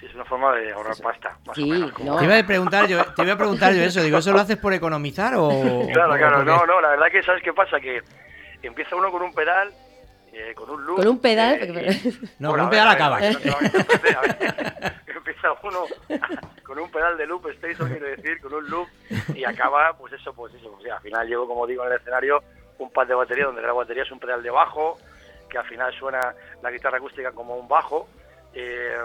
[0.00, 1.92] Sí, es una forma de ahorrar pasta, más Sí, o menos.
[1.92, 2.18] como- no.
[2.18, 4.56] Te iba a preguntar yo, te iba a preguntar yo eso, digo, ¿eso lo haces
[4.58, 5.48] por economizar o...?
[5.92, 7.80] Claro, o claro, no, no, la verdad que ¿sabes qué pasa?
[7.80, 8.02] Que
[8.62, 9.72] empieza uno con un pedal,
[10.32, 10.96] eh, con un loop.
[10.98, 13.22] Con un pedal, eh, porque- No, Bueno, con un pedal a ver, acabas.
[13.36, 15.84] a ver, a ver, a ver, Empieza empieza uno
[16.62, 18.88] con un pedal de loop station, quiero decir, con un loop,
[19.34, 20.72] y acaba, pues eso, pues eso.
[20.78, 22.42] O sea, al final llevo, como digo, en el escenario
[22.78, 24.98] un pad de batería, donde la batería es un pedal de bajo,
[25.48, 26.20] que al final suena
[26.62, 28.06] la guitarra acústica como un bajo,
[28.56, 28.96] eh,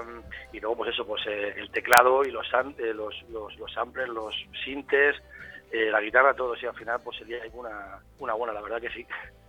[0.54, 2.48] y luego, pues eso, pues eh, el teclado y los,
[2.80, 4.34] eh, los, los, los samplers, los
[4.64, 5.16] sintes,
[5.72, 8.90] eh, la guitarra, todo, sí, al final, pues sería una, una buena, la verdad que
[8.90, 9.06] sí.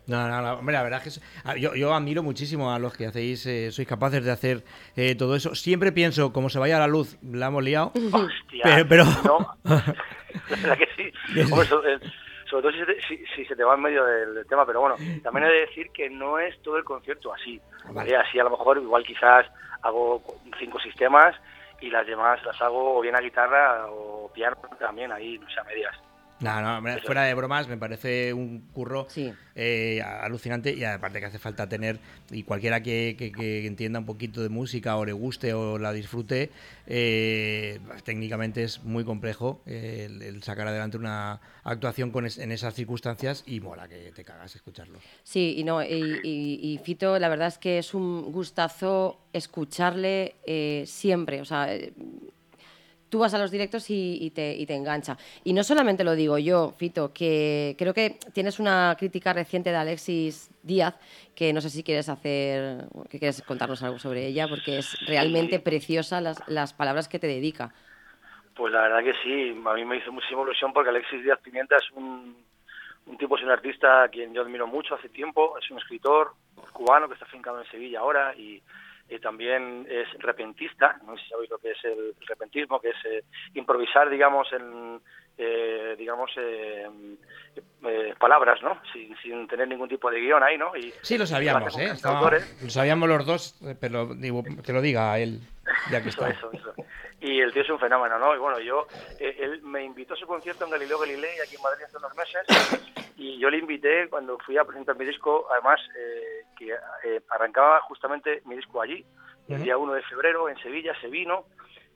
[0.08, 1.20] No, no, no, hombre, la verdad es
[1.54, 4.64] que yo, yo admiro muchísimo a los que hacéis, eh, sois capaces de hacer
[4.96, 5.54] eh, todo eso.
[5.54, 7.92] Siempre pienso, como se vaya la luz, la hemos liado.
[8.12, 9.56] Hostia, pero, pero- no.
[10.48, 11.12] La verdad que sí.
[11.52, 12.00] Hombre,
[12.52, 14.66] sobre todo si se, te, si, si se te va en medio del, del tema,
[14.66, 17.58] pero bueno, también he de decir que no es todo el concierto así.
[17.92, 18.14] ¿vale?
[18.14, 19.46] Así a lo mejor igual quizás
[19.80, 20.22] hago
[20.58, 21.34] cinco sistemas
[21.80, 25.60] y las demás las hago o bien a guitarra o piano también ahí, no sé,
[25.60, 25.96] a medias.
[26.42, 29.06] No, no, fuera de bromas, me parece un curro
[29.54, 31.98] eh, alucinante y aparte que hace falta tener,
[32.30, 35.92] y cualquiera que, que- que entienda un poquito de música o le guste o la
[35.92, 36.50] disfrute,
[36.86, 42.50] eh, técnicamente es muy complejo eh, el, el sacar adelante una actuación con es- en
[42.50, 44.98] esas circunstancias y mola que te cagas escucharlo.
[45.22, 45.86] Sí, y no, y,
[46.22, 51.40] y- y Fito, la verdad es que es un gustazo escucharle eh, siempre.
[51.40, 51.92] O sea, eh,
[53.12, 55.18] tú vas a los directos y, y te, y te engancha.
[55.44, 59.76] Y no solamente lo digo yo, Fito, que creo que tienes una crítica reciente de
[59.76, 60.98] Alexis Díaz,
[61.34, 65.60] que no sé si quieres hacer, que quieres contarnos algo sobre ella, porque es realmente
[65.60, 67.74] preciosa las, las palabras que te dedica.
[68.54, 71.76] Pues la verdad que sí, a mí me hizo muchísima ilusión porque Alexis Díaz Pimienta
[71.76, 72.34] es un,
[73.04, 76.32] un tipo, es un artista a quien yo admiro mucho hace tiempo, es un escritor
[76.72, 78.62] cubano que está afincado en Sevilla ahora y,
[79.14, 82.96] y también es repentista, no sé si sabéis lo que es el repentismo, que es
[83.04, 85.00] eh, improvisar, digamos, en,
[85.38, 86.86] eh, digamos, eh,
[87.84, 88.80] eh, palabras, ¿no?
[88.92, 90.74] Sin, sin tener ningún tipo de guion ahí, ¿no?
[90.76, 91.90] Y, Sí, lo sabíamos, ¿eh?
[91.92, 95.40] Estaba- lo sabíamos los dos, eh, pero digo, que lo diga él,
[95.90, 96.30] ya que Eso, está.
[96.30, 96.74] eso, eso.
[97.20, 98.34] Y el tío es un fenómeno, ¿no?
[98.34, 98.86] Y bueno, yo,
[99.18, 102.14] eh, él me invitó a su concierto en Galileo Galilei, aquí en Madrid hace unos
[102.16, 102.46] meses,
[103.16, 107.80] y yo le invité cuando fui a presentar mi disco, además, eh, que eh, arrancaba
[107.82, 109.04] justamente mi disco allí,
[109.48, 109.64] el Ujú.
[109.64, 111.46] día 1 de febrero en Sevilla, se vino,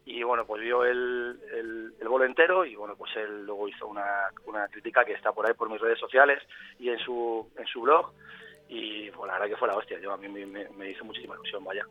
[0.05, 3.88] y bueno, pues vio el, el, el bolo entero, y bueno, pues él luego hizo
[3.88, 6.40] una, una crítica que está por ahí por mis redes sociales
[6.79, 8.12] y en su, en su blog,
[8.68, 11.05] y pues la verdad que fue la hostia, yo a mí me, me- me hizo
[11.05, 11.85] muchísima ilusión, vaya.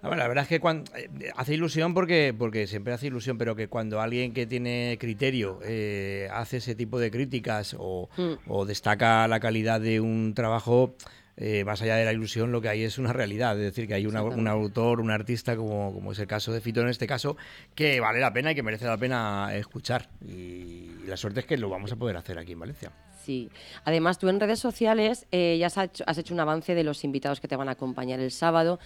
[0.00, 3.56] Ah, la verdad es que cuando, eh, hace ilusión porque, porque siempre hace ilusión, pero
[3.56, 8.34] que cuando alguien que tiene criterio eh, hace ese tipo de críticas o, Mm.
[8.48, 10.94] o destaca la calidad de un trabajo,
[11.36, 13.56] eh, más allá de la ilusión, lo que hay es una realidad.
[13.56, 16.60] Es decir, que hay una- un autor, un artista, como, como es el caso de
[16.60, 17.36] Fito en este caso,
[17.74, 20.08] que vale la pena y que merece la pena escuchar.
[20.24, 22.92] Y, la suerte es que lo vamos a poder hacer aquí en Valencia.
[23.24, 23.50] Sí.
[23.84, 27.02] Además, tú en redes sociales eh, ya has hecho, has hecho un avance de los
[27.04, 28.78] invitados que te van a acompañar el sábado.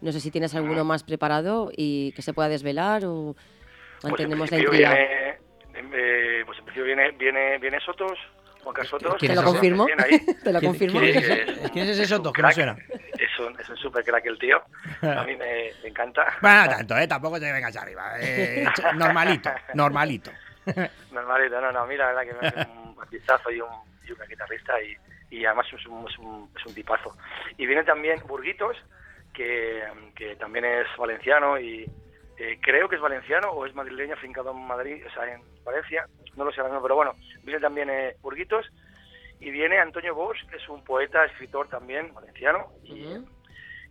[0.00, 3.34] No sé si tienes alguno más preparado y que se pueda desvelar o
[4.00, 4.94] Pues mantenemos en la intriga.
[4.94, 5.38] viene,
[5.92, 8.18] eh, pues en principio viene, viene, viene Sotos,
[8.62, 9.16] Juan Carlos Sotos.
[9.18, 9.86] ¿Quién Te lo confirmo.
[10.44, 11.00] Te lo ¿Quién- confirmo.
[11.00, 12.32] quién es ese- es- quién es ese es un Soto?
[12.32, 12.54] Que no crack.
[12.54, 12.76] suena.
[13.18, 14.62] Es un, es un super crack el tío.
[15.02, 16.26] A mí me, me encanta.
[16.42, 17.06] Bueno, no tanto, ¿eh?
[17.08, 18.12] Tampoco te vengas arriba.
[18.20, 18.64] eh,
[18.96, 20.30] normalito, normalito.
[21.12, 23.68] Normalito, no, no, mira, la verdad que me hace un artistazo y un,
[24.06, 24.96] y un guitarrista y,
[25.38, 27.16] y además es un, es, un, es un tipazo.
[27.56, 28.76] Y viene también Burguitos,
[29.36, 29.82] que,
[30.14, 31.84] que también es valenciano y
[32.38, 36.06] eh, creo que es valenciano o es madrileño afincado en Madrid, o sea, en Valencia,
[36.36, 37.12] no lo sé ahora mismo, pero bueno,
[37.44, 38.66] viene también eh, Burguitos
[39.40, 43.04] y viene Antonio Bosch, que es un poeta, escritor también valenciano y,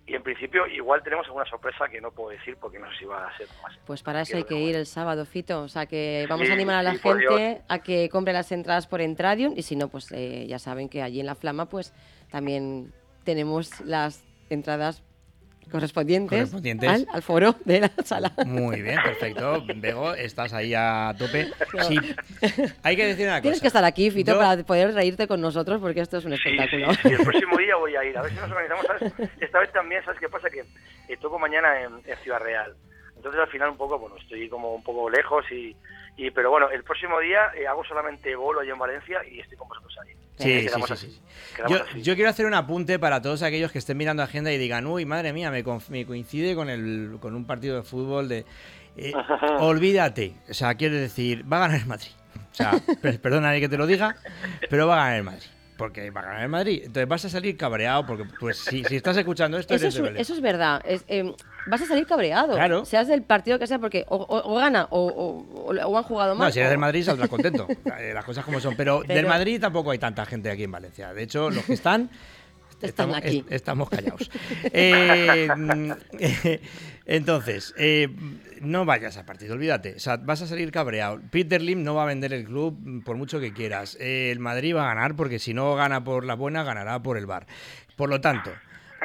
[0.08, 3.06] y en principio igual tenemos alguna sorpresa que no puedo decir porque no sé si
[3.06, 3.76] va a ser más.
[3.86, 5.62] Pues para eso hay que ir el sábado, Fito.
[5.64, 8.52] O sea que vamos Sí, a animar a la sí, gente a que compre las
[8.52, 11.68] entradas por Entradium y si no, pues eh, ya saben que allí en La Flama
[11.68, 11.94] pues
[12.30, 12.92] también
[13.24, 15.02] tenemos las entradas
[15.72, 16.90] correspondientes, Correspondientes.
[16.90, 18.32] Al, al foro de la sala.
[18.46, 19.64] Muy bien, perfecto.
[19.76, 21.48] Bego, estás ahí a tope.
[21.88, 21.98] Sí,
[22.84, 23.42] hay que decir una cosa.
[23.42, 26.34] Tienes que estar aquí, Fito, Yo- para poder reírte con nosotros porque esto es un
[26.34, 26.94] espectáculo.
[26.94, 28.18] Sí, el próximo día voy a ir.
[28.18, 28.86] A ver si nos organizamos.
[28.86, 29.14] ¿sabes?
[29.42, 30.50] Esta vez también, ¿sabes qué pasa?
[30.50, 30.60] Que
[31.08, 32.74] eh, toco mañana en, en Ciudad Real.
[33.16, 35.76] Entonces al final un poco, bueno, estoy como un poco lejos y...
[36.18, 39.58] y pero bueno, el próximo día eh, hago solamente bolo allí en Valencia y estoy
[39.58, 40.14] con vosotros ahí.
[40.38, 41.22] Sí, Eh, sí, sí,
[42.02, 45.06] Yo, quiero hacer un apunte para todos aquellos que estén mirando agenda y digan, uy,
[45.06, 48.46] madre mía, me, me coincide con, el, con un partido de fútbol de...
[48.98, 49.14] eh,
[49.60, 52.12] olvídate, o sea, quiero decir, va a ganar el Madrid.
[52.52, 54.16] O sea, per- perdona que te lo diga,
[54.70, 55.48] pero va a ganar el Madrid.
[55.78, 56.82] Porque va a ganar el Madrid.
[56.86, 60.14] Entonces vas a salir cabreado porque, pues, si, si estás escuchando esto, Eso eres es,
[60.14, 60.82] de eso es verdad.
[60.86, 61.34] Es, eh,
[61.68, 62.54] vas a salir cabreado.
[62.56, 62.86] Claro.
[62.86, 65.44] Seas del partido que sea, porque o, o- o gana o,
[65.98, 66.48] han jugado mal.
[66.48, 67.68] No, si eres del Madrid saldrás contento.
[68.00, 68.76] Eh, Las cosas como son.
[68.78, 71.14] Pero, del Madrid tampoco hay tanta gente aquí en Valencia.
[71.14, 72.10] De hecho, los que están
[72.82, 73.44] Están estamos, aquí.
[73.48, 74.30] es- estamos callados.
[74.74, 75.92] Eh, mm,
[77.06, 78.10] entonces, eh,
[78.62, 79.96] no vayas a partido, olvídate.
[79.96, 81.22] O sea, vas a salir cabreado.
[81.32, 83.98] Peter Lim no va a vender el club mm, por mucho que quieras.
[84.00, 87.18] Eh, el Madrid va a ganar porque si no gana por la buena, ganará por
[87.18, 87.48] el bar.
[87.96, 88.52] Por lo tanto,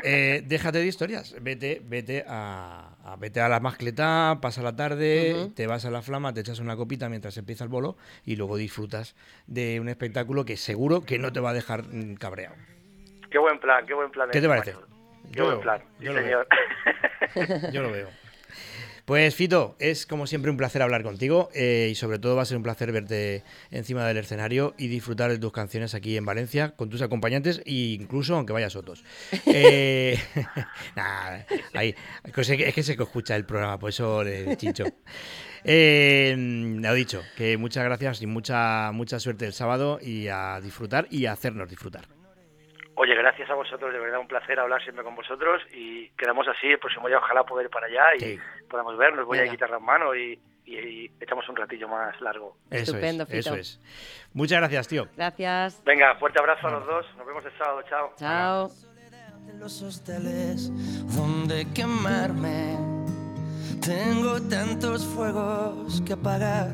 [0.02, 1.35] eh, déjate de historias.
[1.40, 6.02] Vete, vete a, a- vete a la mascleta, pasa la tarde, te vas a la
[6.02, 9.14] flama, te echas una copita mientras empieza el bolo y luego disfrutas
[9.46, 12.54] de un espectáculo que seguro que no te va a dejar mm, cabreado.
[13.31, 14.29] Qué buen plan, qué buen plan.
[14.31, 14.73] ¿Qué te ese, parece?
[15.33, 16.47] Qué Yo buen plan, sí, yo lo señor.
[17.73, 18.09] Yo lo veo.
[19.11, 22.45] Pues Fito, es como siempre un placer hablar contigo eh, y sobre todo va a
[22.45, 26.77] ser un placer verte encima del escenario y disfrutar de tus canciones aquí en Valencia
[26.77, 29.05] con tus acompañantes e incluso aunque vayas otros.
[29.53, 30.16] Eh,
[30.97, 34.85] nada, ahí, es que es que se escucha el programa, por eso le chincho.
[35.64, 36.35] Eh,
[36.81, 41.27] lo dicho, que muchas gracias y mucha, mucha suerte el sábado y a disfrutar y
[41.27, 42.19] a hacernos disfrutar.
[43.02, 46.66] Oye, gracias a vosotros, de verdad un placer hablar siempre con vosotros y quedamos así
[46.66, 49.52] el próximo día, ojalá poder ir para allá y podamos vernos, voy a Venga.
[49.52, 52.58] guitarra en mano y, y- y echamos un ratillo más largo.
[52.70, 53.80] Eso Estupendo, es, eso es.
[54.34, 55.08] Muchas gracias, tío.
[55.16, 55.82] Gracias.
[55.82, 58.12] Venga, fuerte abrazo a los dos, nos vemos el sábado, chao.
[58.18, 58.68] Chao.
[59.46, 60.70] de los hosteles
[61.16, 62.76] donde quemarme.
[63.82, 66.68] Tengo tantos fuegos que apagar.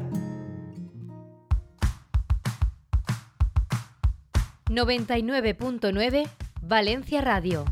[4.77, 6.29] 99.9
[6.61, 7.65] Valencia Radio.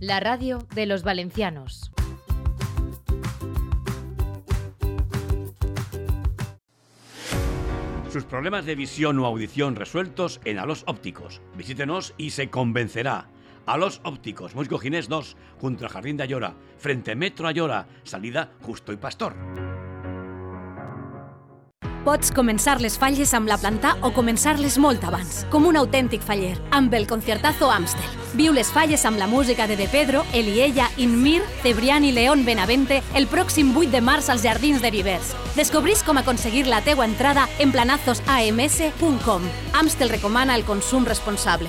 [0.00, 1.92] La radio de los valencianos.
[8.10, 11.40] Sus problemas de visión o audición resueltos en Alos Ópticos.
[11.56, 13.28] Visítenos y se convencerá.
[13.66, 18.92] Alos Ópticos, Musgo Ginés 2, junto al Jardín de Ayora, frente Metro Ayora, salida Justo
[18.92, 19.36] y Pastor.
[22.08, 26.54] Pots començar les falles amb la planta o començar-les molt abans, com un autèntic faller,
[26.72, 28.14] amb el Conciertazo Amstel.
[28.38, 33.02] Viu les falles amb la música de De Pedro, Eliella, Inmir, Cebrián i León Benavente
[33.12, 35.34] el pròxim 8 de març als Jardins de Vivers.
[35.52, 39.42] Descobrís com aconseguir la teua entrada en planazosams.com.
[39.74, 41.68] Amstel recomana el consum responsable.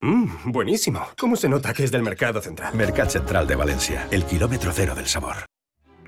[0.00, 1.08] Mmm, buenísimo.
[1.18, 2.72] ¿Cómo se nota que es del Mercado Central?
[2.74, 5.44] Mercat Central de Valencia, el kilómetro cero del sabor.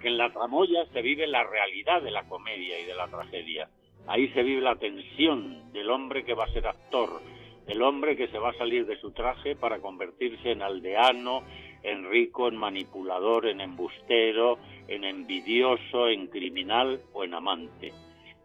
[0.05, 3.71] En la tramoya se vive la realidad de la comedia y de la tragedia.
[4.07, 7.23] Ahí se vive la tensión del hombre que va a ser actor,
[7.67, 11.43] del hombre que se va a salir de su traje para convertirse en aldeano,
[11.83, 17.95] en rico, en manipulador, en embustero, en envidioso, en criminal o en amante.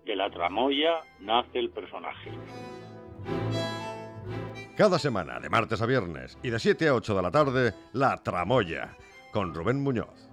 [0.05, 2.31] De la tramoya nace el personaje.
[4.77, 8.15] Cada semana, de martes a viernes y de 7 a 8 de la tarde, La
[8.23, 8.95] Tramoya,
[9.33, 10.29] con Rubén Muñoz.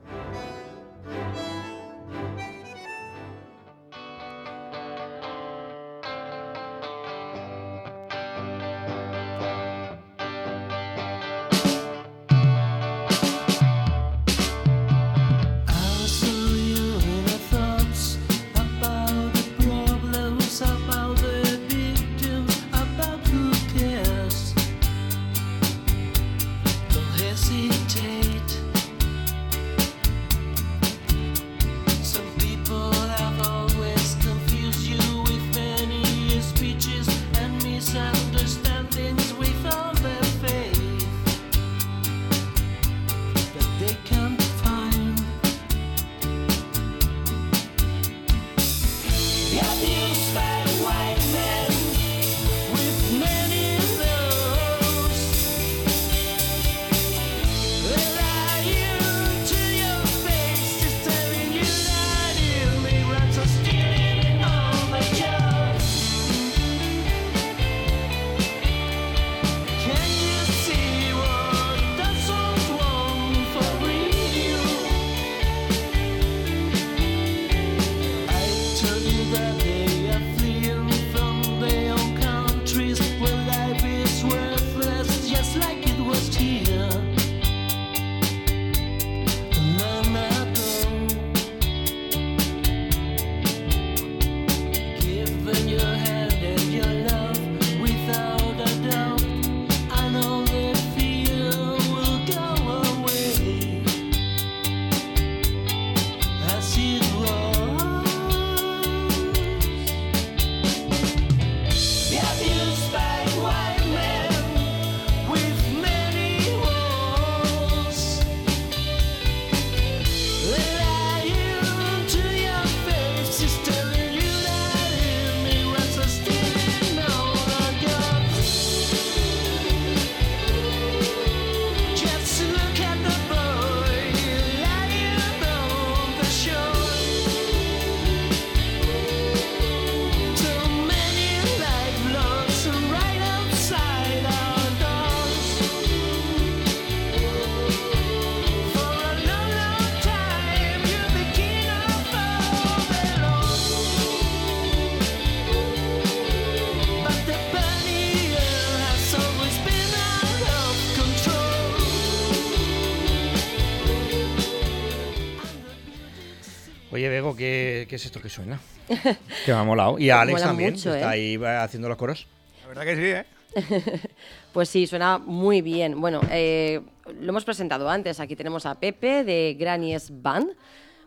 [167.96, 168.60] ¿Qué, es esto que suena?
[169.44, 169.98] Que me ha molado.
[169.98, 171.38] Y a Alex Mola también, mucho, que está ¿eh?
[171.38, 172.26] ahí haciendo los coros.
[172.62, 174.00] La verdad que sí, ¿eh?
[174.52, 176.00] Pues sí, suena muy bien.
[176.00, 176.80] Bueno, eh,
[177.20, 178.20] lo hemos presentado antes.
[178.20, 180.50] Aquí tenemos a Pepe de Granny's Band.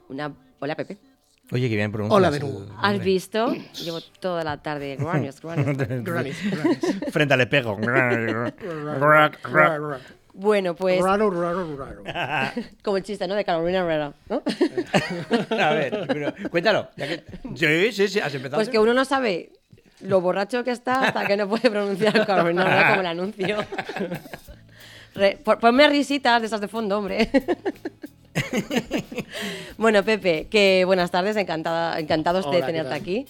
[0.08, 0.34] Una...
[0.60, 0.98] Hola, Pepe.
[1.52, 2.16] Oye, qué bien pronuncias.
[2.16, 2.68] Hola de nuevo.
[2.80, 3.54] ¿Has visto?
[3.84, 5.78] Llevo toda la tarde Granny's, Granny's.
[6.04, 6.96] Granny's, Granny's.
[7.12, 7.78] Frente al espejo.
[10.34, 12.04] Bueno, pues Raro, raro, raro.
[12.84, 13.36] como el chiste, ¿no?
[13.36, 14.42] De Carolina Herrera, ¿no?
[15.58, 16.90] a ver, pero cuéntalo.
[16.96, 17.24] ya que-
[17.56, 18.58] Sí, sí, sí, has empezado.
[18.58, 19.52] Pues que uno no sabe
[20.02, 23.58] lo borracho que está hasta que no puede pronunciar Carolina Herrera como el anuncio.
[25.16, 27.30] Re- ponme risitas de esas de fondo, hombre.
[29.78, 33.02] bueno, Pepe, que buenas tardes, encantada, encantados de Hola, ¿qué tenerte tal?
[33.02, 33.26] aquí.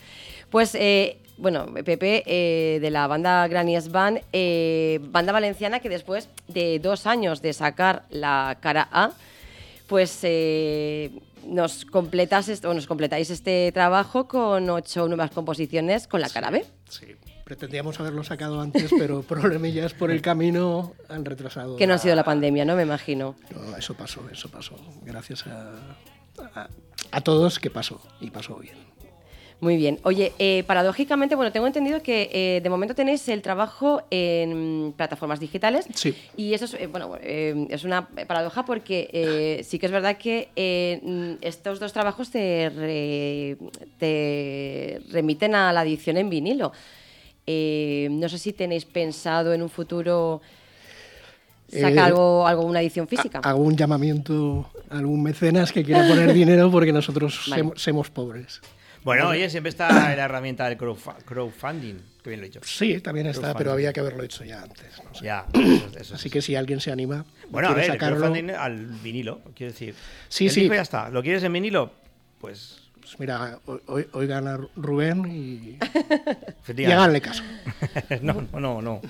[0.50, 6.30] Pues, eh, bueno, Pepe, eh, de la banda Granny's Band, eh, banda valenciana que después
[6.48, 9.12] de dos años de sacar la cara A,
[9.88, 11.12] pues eh,
[11.48, 16.66] nos, completas o nos completáis este trabajo con ocho nuevas composiciones con la cara B.
[16.90, 17.08] Sí,
[17.46, 21.78] pretendíamos haberlo sacado antes, pero problemillas por el camino han retrasado.
[21.78, 22.76] Que no ha sido la pandemia, ¿no?
[22.76, 23.36] Me imagino.
[23.56, 24.76] No, eso pasó, eso pasó.
[25.04, 25.74] Gracias a,
[26.54, 26.70] a,
[27.12, 28.89] a todos que pasó y pasó bien.
[29.62, 30.00] Muy bien.
[30.04, 35.42] Oye, eh, paradójicamente, bueno, tengo entendido que eh, de momento tenéis el trabajo en plataformas
[35.42, 35.86] digitales.
[35.96, 36.16] Sí.
[36.38, 40.18] Y eso es, eh, bueno, eh, es una paradoja porque eh, sí que es verdad
[40.18, 40.48] que
[41.42, 43.58] estos dos trabajos te, re-
[43.98, 46.72] te remiten a la edición en vinilo.
[47.46, 50.40] No sé si tenéis pensado en un futuro
[51.68, 53.40] sacar Eh, algo, algo, una edición física.
[53.44, 57.64] Hago un llamamiento a algún mecenas que quiera poner dinero porque nosotros Vale.
[57.64, 58.62] sem- somos pobres.
[59.04, 61.96] Bueno, oye, siempre está la herramienta del crowdfunding.
[62.22, 62.60] Que bien lo he dicho.
[62.64, 65.02] Sí, también está, pero había que haberlo hecho ya antes.
[65.04, 65.26] no sé.
[65.26, 66.30] Ya, eso- eso Así sí.
[66.30, 69.96] que si alguien se anima, Bueno, a ver, sacarlo, crowdfunding al vinilo, quiero decir.
[70.28, 70.60] Sí, el sí.
[70.62, 71.10] disco ya está.
[71.10, 71.94] ¿Lo quieres en vinilo?
[72.40, 72.82] Pues.
[73.00, 75.78] pues mira, hoy, hoy- oigan a Rubén y,
[76.78, 77.44] y háganle caso.
[78.22, 79.02] no, no, no, no.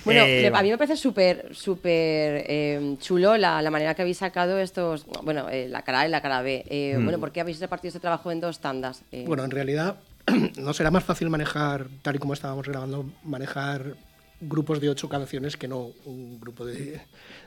[0.00, 0.04] No.
[0.04, 4.18] Bueno, Eh, a mí me parece súper súper eh, chulo la, la manera que habéis
[4.18, 6.64] sacado estos, bueno, eh, la cara A y la cara B.
[6.68, 7.04] Eh, Mm.
[7.04, 9.02] Bueno, ¿por qué habéis repartido este trabajo en dos tandas?
[9.12, 9.96] Eh, Bueno, en realidad
[10.58, 13.94] no será más fácil manejar, tal y como estábamos grabando, manejar
[14.40, 17.00] grupos de ocho canciones que no un grupo de,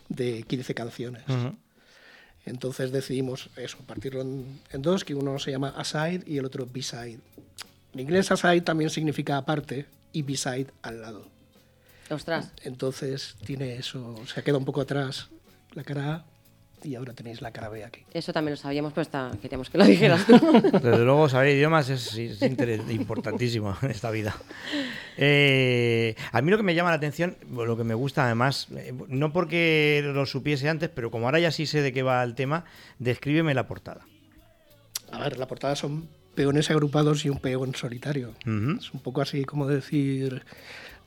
[0.10, 1.24] de 15 canciones.
[1.28, 1.56] Ujú.
[2.46, 6.68] Entonces decidimos eso, partirlo en, en dos, que uno se llama aside y el otro
[6.72, 7.20] beside.
[7.94, 11.28] En inglés aside también significa aparte y beside al lado.
[12.10, 12.52] Ostras.
[12.64, 15.30] Entonces tiene eso, se ha quedado un poco atrás
[15.74, 16.26] la cara A
[16.84, 18.06] y ahora tenéis la cara B aquí.
[18.14, 20.26] Eso también lo sabíamos, pero está, queríamos que lo dijeras.
[20.28, 22.18] Desde luego, saber idiomas es,
[22.90, 24.36] importantísimo en esta vida.
[25.18, 28.94] Eh, a mí lo que me llama la atención, lo que me gusta además, eh,
[29.08, 32.36] no porque lo supiese antes, pero como ahora ya sí sé de qué va el
[32.36, 32.66] tema,
[33.00, 34.06] descríbeme la portada.
[35.12, 38.34] A ver, la portada son peones agrupados y un peón solitario.
[38.80, 40.44] Es un poco así como decir,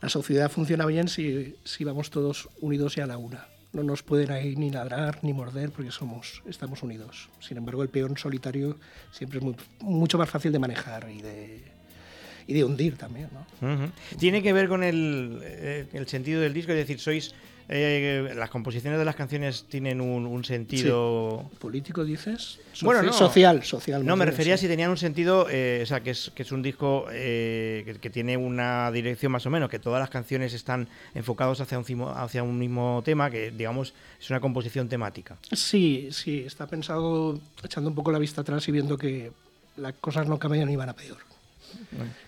[0.00, 3.46] la sociedad funciona bien si, si vamos todos unidos y a la una.
[3.72, 7.28] No nos pueden ahí ni ladrar ni morder porque somos, estamos unidos.
[7.40, 8.78] Sin embargo, el peón solitario
[9.10, 11.62] siempre es muy- mucho más fácil de manejar y de,
[12.46, 13.28] y de hundir también.
[14.18, 17.34] Tiene que ver con el, eh, el sentido del disco, es decir, sois
[17.68, 22.60] eh, las composiciones de las canciones tienen un, un sentido ¿Político dices?
[22.82, 23.12] Bueno, no.
[23.12, 24.04] Social, social.
[24.04, 24.66] No, me bien, refería a sí.
[24.66, 27.94] si tenían un sentido, eh, o sea, que es, que es un disco eh, que,
[27.94, 31.86] que tiene una dirección más o menos, que todas las canciones están enfocados hacia un,
[32.14, 35.36] hacia un mismo tema, que digamos es una composición temática.
[35.52, 39.32] Sí, sí, está pensado echando un poco la vista atrás y viendo que
[39.76, 41.18] las cosas no cambian y van a peor.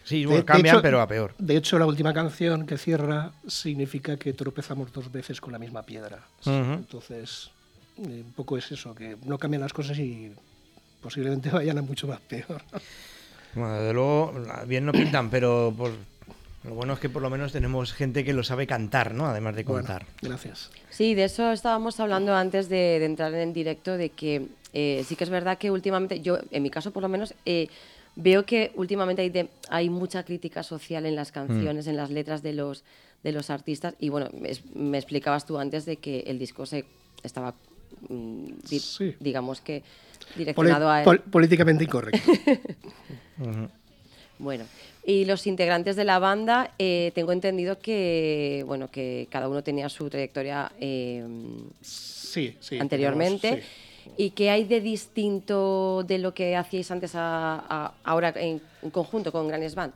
[0.05, 1.35] Sí, De- bueno, de cambian, hecho- pero a peor.
[1.39, 5.83] De hecho, la última canción que cierra significa que tropezamos dos veces con la misma
[5.83, 6.21] piedra.
[6.43, 6.53] Ujú.
[6.75, 7.51] Entonces,
[7.99, 10.33] eh, un poco es eso, que no cambian las cosas y
[11.03, 12.63] posiblemente vayan a mucho más peor.
[13.55, 14.33] Bueno, desde luego,
[14.67, 15.93] bien no pintan, pero por-
[16.65, 19.27] lo bueno es que por lo menos tenemos gente que lo sabe cantar, ¿no?
[19.27, 20.07] Además de Bueno, contar.
[20.21, 20.71] gracias.
[20.91, 25.17] Sí, de eso estábamos hablando antes de, de entrar en directo, de que eh, sí
[25.17, 27.69] que es verdad que últimamente, yo en mi caso por lo menos, eh,
[28.21, 32.43] veo que últimamente hay, de- hay mucha crítica social en las canciones, en las letras
[32.43, 32.83] de los,
[33.23, 33.95] de los artistas.
[34.01, 36.85] Y bueno, me, es- me explicabas tú antes de que el disco se
[37.23, 37.55] estaba,
[38.09, 41.05] mm, di- digamos que, Poli- direccionado a...
[41.05, 42.21] pol- políticamente incorrecto.
[44.41, 44.65] Bueno,
[45.05, 49.89] y los integrantes de la banda, eh, tengo entendido que, bueno, que cada uno tenía
[49.89, 51.27] su trayectoria eh,
[51.83, 52.79] Sí, sí.
[52.79, 53.49] anteriormente.
[53.49, 58.61] tenemos- ¿Y qué hay de distinto de lo que hacíais antes a, a- ahora en,
[58.83, 59.93] en conjunto con Granes Band?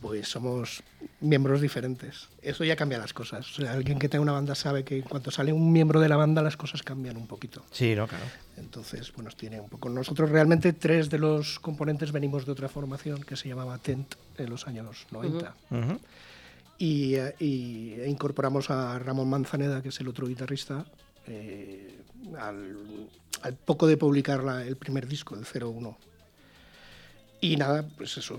[0.00, 0.82] pues somos
[1.20, 2.28] miembros diferentes.
[2.40, 3.46] Eso ya cambia las cosas.
[3.50, 6.08] O sea, alguien que tenga una banda sabe que en cuanto sale un miembro de
[6.08, 7.62] la banda las cosas cambian un poquito.
[7.70, 8.24] Sí, no, claro.
[8.56, 9.90] Entonces, bueno, tiene un poco.
[9.90, 14.48] Nosotros realmente tres de los componentes venimos de otra formación que se llamaba Tent en
[14.48, 15.54] los años 90.
[15.70, 16.00] Ujú.
[16.78, 20.86] y, eh, y incorporamos a Ramón Manzaneda, que es el otro guitarrista,
[21.26, 21.98] eh,
[22.38, 23.08] al,
[23.42, 25.96] al poco de publicar la- el primer disco, el 01.
[27.42, 28.38] Y nada, pues eso,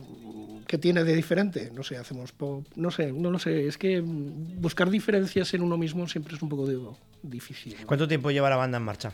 [0.67, 1.71] ¿qué tiene de diferente?
[1.73, 5.75] No sé, hacemos pop, no sé, no lo sé, es que buscar diferencias en uno
[5.75, 6.79] mismo siempre es un poco de-
[7.23, 7.75] difícil.
[7.87, 9.11] ¿Cuánto tiempo lleva la banda en marcha?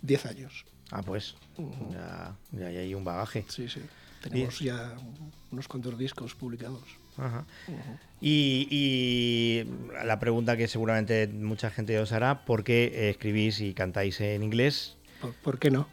[0.00, 0.64] Diez años.
[0.90, 1.34] Ah, pues.
[1.90, 3.44] Ya, ya hay un bagaje.
[3.48, 3.80] Sí, sí.
[4.22, 4.94] Tenemos ya
[5.50, 6.82] unos cuantos discos publicados.
[7.18, 7.44] Ajá.
[8.24, 9.64] Y, y
[10.06, 14.96] la pregunta que seguramente mucha gente os hará, ¿por qué escribís y cantáis en inglés?
[15.20, 15.88] ¿Por, por qué no?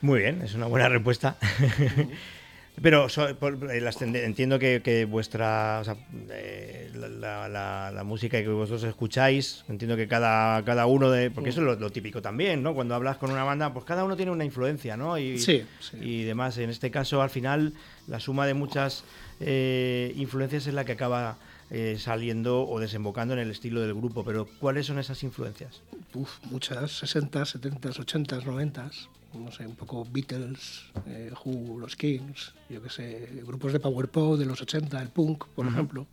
[0.00, 1.36] Muy bien, es una buena respuesta.
[2.80, 5.96] Pero so- por- eh, las entiendo que, que vuestra o sea,
[6.30, 11.32] eh, la, la- la música que vosotros escucháis, entiendo que cada, cada uno de.
[11.32, 12.74] Porque eso es lo, lo típico también, ¿no?
[12.74, 15.18] Cuando hablas con una banda, pues cada uno tiene una influencia, ¿no?
[15.18, 15.64] Y, Sí,
[16.00, 16.56] y demás.
[16.58, 17.72] En este caso, al final,
[18.06, 19.02] la suma de muchas
[19.40, 21.36] eh, influencias es la que acaba
[21.70, 24.24] eh, saliendo o desembocando en el estilo del grupo.
[24.24, 25.80] Pero, ¿cuáles son esas influencias?
[26.14, 28.90] Uf, muchas, 60, 70, 80, 90,
[29.34, 34.08] no sé, un poco Beatles, eh, Who, los Kings, yo qué sé, grupos de Power
[34.08, 36.06] Pop de los 80, el punk, por ejemplo.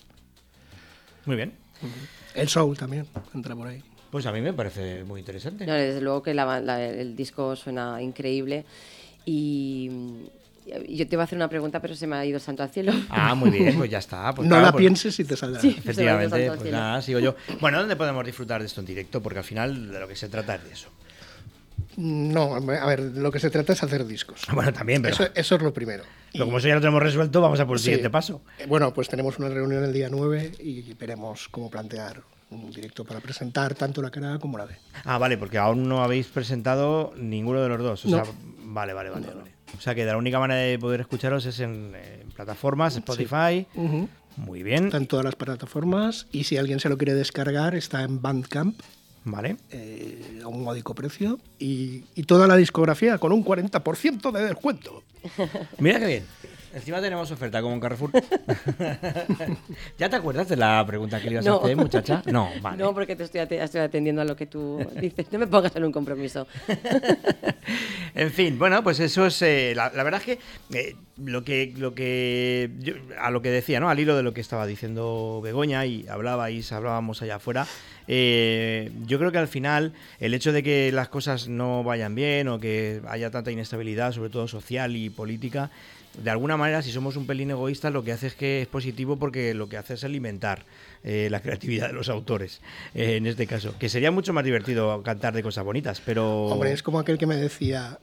[1.26, 1.54] Muy bien.
[2.34, 3.82] El soul también entra por ahí.
[4.12, 5.66] Pues a mí me parece muy interesante.
[5.66, 8.66] No, desde luego que la- la- el disco suena increíble
[9.26, 9.90] y
[10.66, 12.70] yo te iba a hacer una pregunta, pero se me ha ido el santo al
[12.70, 12.92] cielo.
[13.10, 14.34] Ah, muy bien, pues ya está.
[14.34, 15.62] pues No claro, la pues- pienses y te saldrá.
[15.62, 15.92] Sí, se me ha ido
[16.22, 16.78] el Efectivamente, pues cielo.
[16.78, 17.36] nada, sigo yo.
[17.62, 19.22] Bueno, ¿dónde podemos disfrutar de esto en directo?
[19.22, 20.90] Porque al final de lo que se trata es de eso.
[21.98, 24.42] No, a ver, lo que se trata es hacer discos.
[24.54, 26.04] Bueno, también, pero- Eso, eso es lo primero.
[26.34, 27.86] Pero como eso ya lo tenemos resuelto, vamos a por el Sí.
[27.86, 28.42] siguiente paso.
[28.60, 32.22] Eh, Bueno, pues tenemos una reunión el día 9 y veremos cómo plantear
[32.52, 34.76] un directo para presentar tanto la cara como la B.
[35.04, 38.06] Ah, vale, porque aún no habéis presentado ninguno de los dos.
[38.06, 38.24] O No.
[38.24, 38.34] sea,
[38.64, 39.52] vale, vale, vale, vale.
[39.78, 41.94] O sea que la única manera de poder escucharos es en,
[42.36, 43.66] plataformas, Spotify.
[44.38, 44.86] Muy bien.
[44.86, 48.80] Está en todas las plataformas y si alguien se lo quiere descargar está en Bandcamp.
[49.28, 49.58] Vale.
[49.72, 55.04] eh, a un módico precio y, y toda la discografía con un 40% de descuento.
[55.80, 56.26] Mira qué bien.
[56.76, 58.12] Encima tenemos oferta como en Carrefour.
[59.98, 62.22] ¿Ya te acuerdas de la pregunta que le ibas a hacer, muchacha?
[62.26, 62.78] No, vale.
[62.78, 65.26] No, porque te estoy, ate- estoy atendiendo a lo que tú dices.
[65.32, 66.46] No me pongas en un compromiso.
[68.18, 69.42] En fin, bueno, pues eso es.
[69.42, 71.74] eh, la, la verdad es que eh, lo que.
[71.76, 73.90] lo que yo- a lo que decía, ¿no?
[73.90, 77.68] Al hilo de lo que estaba diciendo Begoña y hablabais, hablábamos allá afuera.
[78.08, 82.48] eh, yo creo que al final el hecho de que las cosas no vayan bien
[82.48, 85.70] o que haya tanta inestabilidad, sobre todo social y política,
[86.24, 89.18] de alguna manera, si somos un pelín egoístas, lo que hace es que es positivo
[89.18, 90.64] porque lo que hace es alimentar
[91.04, 92.62] eh, la creatividad de los autores,
[92.94, 93.76] eh, en este caso.
[93.78, 96.46] Que sería mucho más divertido cantar de cosas bonitas, pero.
[96.46, 98.00] Hombre, es como aquel que me decía,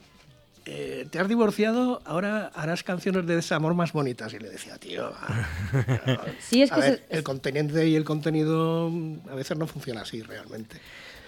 [0.65, 4.33] eh, te has divorciado, ahora harás canciones de desamor más bonitas.
[4.33, 5.45] Y le decía, tío, ah,
[6.39, 9.67] Sí, es a que ver, se- el contenido y el contenido mm, a veces no
[9.67, 10.77] funciona así realmente.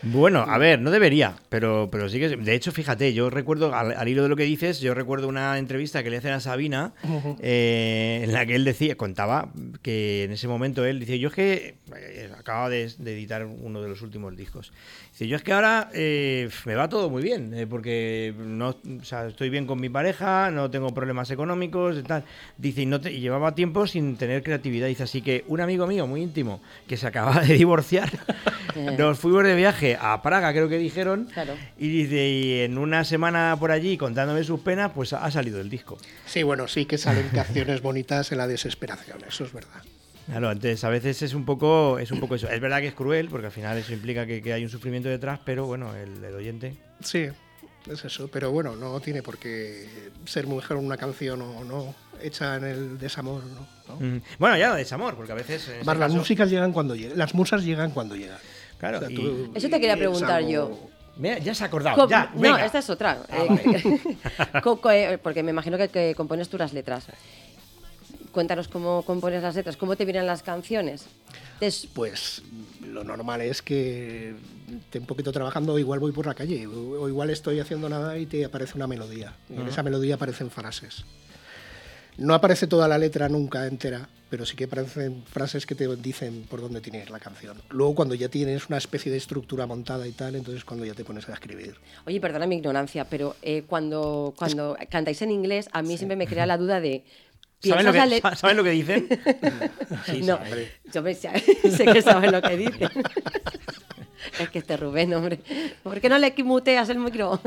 [0.03, 2.29] Bueno, a ver, no debería, pero, pero sí que...
[2.29, 5.57] De hecho, fíjate, yo recuerdo, al, al hilo de lo que dices, yo recuerdo una
[5.57, 6.93] entrevista que le hacen a Sabina,
[7.41, 9.49] eh, en la que él decía, contaba
[9.81, 13.81] que en ese momento él dice, yo es que eh, acaba de, de editar uno
[13.81, 14.71] de los últimos discos.
[15.11, 18.69] Dice, yo es que ahora eh, me va todo muy bien, eh, porque no,
[19.01, 22.23] o sea, estoy bien con mi pareja, no tengo problemas económicos y tal.
[22.57, 24.87] Dice, y, no te- y llevaba tiempo sin tener creatividad.
[24.87, 28.11] Dice, así que un amigo mío muy íntimo, que se acaba de divorciar,
[28.97, 31.53] nos fuimos de viaje a Praga, creo que dijeron, Claro.
[31.77, 35.69] y dice, y en una semana por allí contándome sus penas, pues ha salido el
[35.69, 35.97] disco.
[36.25, 39.81] Sí, bueno, sí que salen canciones bonitas en la desesperación, eso es verdad.
[40.25, 42.49] Claro, entonces a veces es un poco es un poco eso.
[42.49, 45.07] Es verdad que es cruel, porque al final eso implica que, que hay un sufrimiento
[45.07, 46.75] detrás, pero bueno, el, el oyente.
[47.03, 47.27] Sí,
[47.91, 49.88] es eso, pero bueno, no tiene por qué
[50.25, 53.67] ser mejor una canción o no, hecha en el desamor, ¿no?
[53.99, 54.21] ¿no?
[54.39, 55.69] Bueno, ya no desamor, porque a veces.
[55.86, 58.39] Más, las caso- músicas llegan cuando llegan, las musas llegan cuando llegan.
[58.89, 60.79] Claro, O sea, y- tú- Eso te quería preguntar algo- yo.
[61.17, 61.95] Mira, ya se ha acordado.
[61.95, 62.65] Com- ya, no, venga.
[62.65, 63.23] esta es otra.
[63.29, 67.05] Ah, eh, co- eh, porque me imagino que, que compones tú las letras.
[68.31, 71.05] Cuéntanos cómo compones las letras, cómo te vienen las canciones.
[71.61, 72.41] Des- Pues
[72.86, 74.36] lo normal es que
[74.77, 78.25] esté un poquito trabajando, igual voy por la calle, o igual estoy haciendo nada y
[78.25, 79.33] te aparece una melodía.
[79.49, 79.69] Y en Ujú.
[79.69, 81.05] esa melodía aparecen frases.
[82.17, 86.45] No aparece toda la letra nunca entera, pero sí que aparecen frases que te dicen
[86.49, 87.55] por dónde tienes la canción.
[87.69, 91.05] Luego cuando ya tienes una especie de estructura montada y tal, entonces cuando ya te
[91.05, 91.77] pones a escribir.
[92.05, 96.27] Oye, perdona mi ignorancia, pero eh, cuando, cuando cantáis en inglés, a mí siempre me
[96.27, 97.05] crea la duda de
[97.61, 99.07] ¿Saben lo, que, la le- sa- ¿Saben lo que dicen?
[100.05, 100.67] Sí, no, saben.
[100.93, 102.89] yo me- sé que saben lo que dicen.
[104.38, 105.39] es que este Rubén, hombre.
[105.81, 107.39] ¿Por qué no le muteas el micro?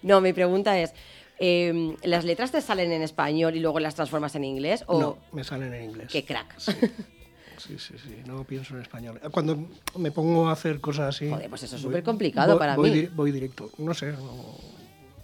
[0.00, 0.94] no, mi pregunta es,
[1.38, 4.84] eh, ¿las letras te salen en español y luego las transformas en inglés?
[4.86, 6.08] O No, me salen en inglés.
[6.10, 6.58] qué crack.
[6.58, 9.18] Sí, sí, sí, no pienso en español.
[9.30, 9.68] Cuando
[9.98, 11.30] me pongo a hacer cosas así...
[11.30, 12.96] Joder, pues eso es voy- supercomplicado voy- para voy mí.
[13.00, 14.12] di- voy directo, no sé.
[14.12, 14.58] no-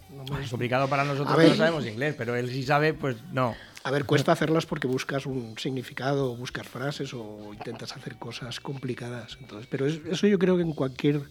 [0.09, 3.17] no me- Es complicado para nosotros que no sabemos inglés, pero él sí sabe, pues
[3.31, 3.55] no.
[3.83, 9.37] A ver, cuesta hacerlas porque buscas un significado, buscas frases o intentas hacer cosas complicadas.
[9.39, 11.21] Entonces, pero es- eso yo creo que en cualquier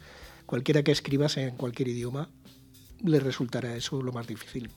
[0.47, 2.29] cualquiera que escribas en cualquier idioma
[3.05, 4.71] le resultará eso lo más difícil.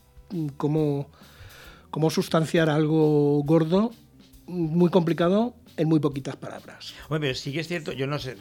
[0.57, 1.09] Cómo,
[1.89, 3.91] cómo sustanciar algo gordo,
[4.47, 6.93] muy complicado, en muy poquitas palabras.
[7.09, 8.37] Bueno, pero sí que es cierto, yo no sé,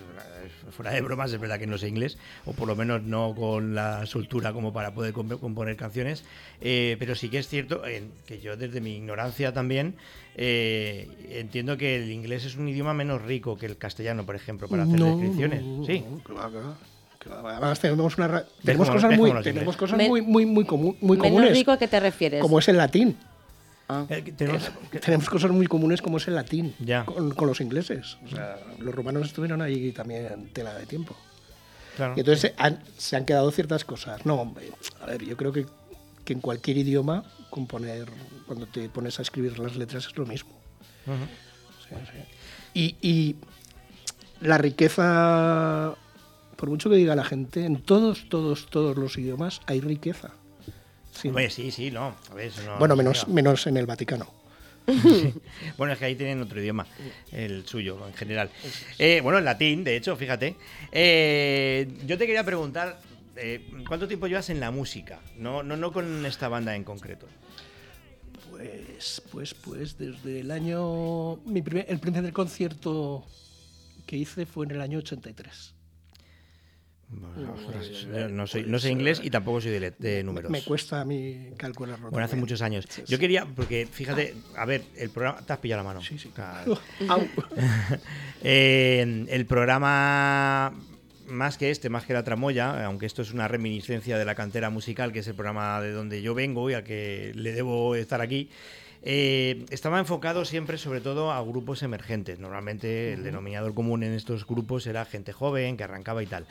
[0.70, 2.16] fuera de bromas, es verdad que no sé inglés,
[2.47, 6.24] o por lo menos no con la soltura como para poder comp- componer canciones,
[6.61, 9.97] eh, pero sí que es cierto eh, que yo desde mi ignorancia también
[10.37, 14.68] eh, entiendo que el inglés es un idioma menos rico que el castellano, por ejemplo,
[14.68, 15.64] para hacer No, descripciones.
[15.64, 16.05] no, sí.
[16.28, 16.51] no, va,
[17.30, 21.52] Además tenemos, una tenemos cosas, muy, tenemos cosas muy, muy, muy, comu- muy Menos comunes.
[21.52, 22.40] rico, ¿a qué te refieres?
[22.42, 23.16] Como es el latín.
[23.88, 24.06] Ah.
[24.08, 24.70] Eh, que tenemos-
[25.04, 27.04] Tenemos cosas muy comunes como es el latín Ya.
[27.04, 28.16] con, con los ingleses.
[28.24, 31.14] O sea, los romanos estuvieron ahí también en tela de tiempo.
[31.96, 32.14] Claro.
[32.16, 34.24] Y entonces se han, se han quedado ciertas cosas.
[34.26, 34.70] No, hombre,
[35.02, 35.66] a ver, yo creo que,
[36.24, 38.06] que en cualquier idioma componer,
[38.46, 40.50] cuando te pones a escribir las letras es lo mismo.
[41.06, 41.16] Ujú.
[41.88, 42.96] Sí, sí.
[43.02, 43.36] Y, y
[44.40, 45.94] la riqueza,
[46.64, 50.30] por mucho que diga la gente, en todos, todos, todos los idiomas hay riqueza.
[51.12, 51.28] Sí.
[51.28, 52.16] Hombre, sí, sí, no.
[52.30, 54.26] a ver, eso no- bueno, no menos, menos en el Vaticano.
[54.86, 55.34] Sí.
[55.76, 56.86] Bueno, es que ahí tienen otro idioma,
[57.32, 58.48] el suyo en general.
[58.98, 60.56] Eh, bueno, el latín, de hecho, fíjate.
[60.90, 62.98] Eh, yo te quería preguntar,
[63.36, 65.20] eh, ¿cuánto tiempo llevas en la música?
[65.36, 67.26] No, no, no con esta banda en concreto.
[68.50, 71.36] Pues, pues, pues, desde el año.
[71.44, 73.22] Mi primer, el primer concierto
[74.06, 75.73] que hice fue en el año 83.
[77.11, 80.50] Pues, no, soy, no pues, sé inglés y tampoco soy de, de números.
[80.50, 82.11] Me cuesta a mí calcularlo.
[82.11, 82.86] Bueno, hace muchos años.
[82.88, 85.40] Sí, Yo quería, porque fíjate, a ver, el programa.
[85.42, 86.02] ¿Te has pillado la mano?
[86.02, 86.30] Sí, sí.
[86.34, 86.78] Claro.
[88.46, 90.74] Eh, el programa
[91.26, 94.68] más que este, más que la tramoya, aunque esto es una reminiscencia de la cantera
[94.68, 98.20] musical, que es el programa de donde yo vengo y al que le debo estar
[98.20, 98.50] aquí,
[99.07, 102.38] eh, estaba enfocado siempre sobre todo a grupos emergentes.
[102.38, 106.46] Normalmente el denominador común en estos grupos era gente joven que arrancaba y tal.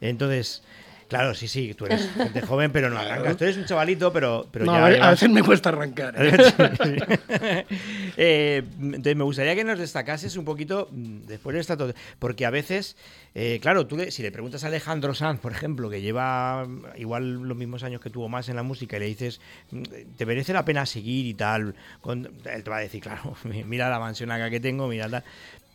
[0.00, 0.62] Entonces,
[1.08, 3.36] claro, sí, sí, tú eres gente joven, pero no arrancas.
[3.36, 6.14] Tú eres un chavalito, pero, pero No, ya a, a veces me cuesta arrancar.
[6.18, 7.64] ¿eh?
[8.16, 11.76] Eh, entonces me gustaría que nos destacases un poquito mm, después de esta
[12.20, 12.96] porque a veces
[13.34, 16.84] eh, claro tú le- si le preguntas a Alejandro Sanz por ejemplo que lleva mm,
[16.98, 19.40] igual los mismos años que tuvo más en la música y le dices
[19.72, 19.82] mm,
[20.16, 23.34] te merece la pena seguir y tal con- él te va a decir claro
[23.66, 25.24] mira la mansión acá que tengo mira tal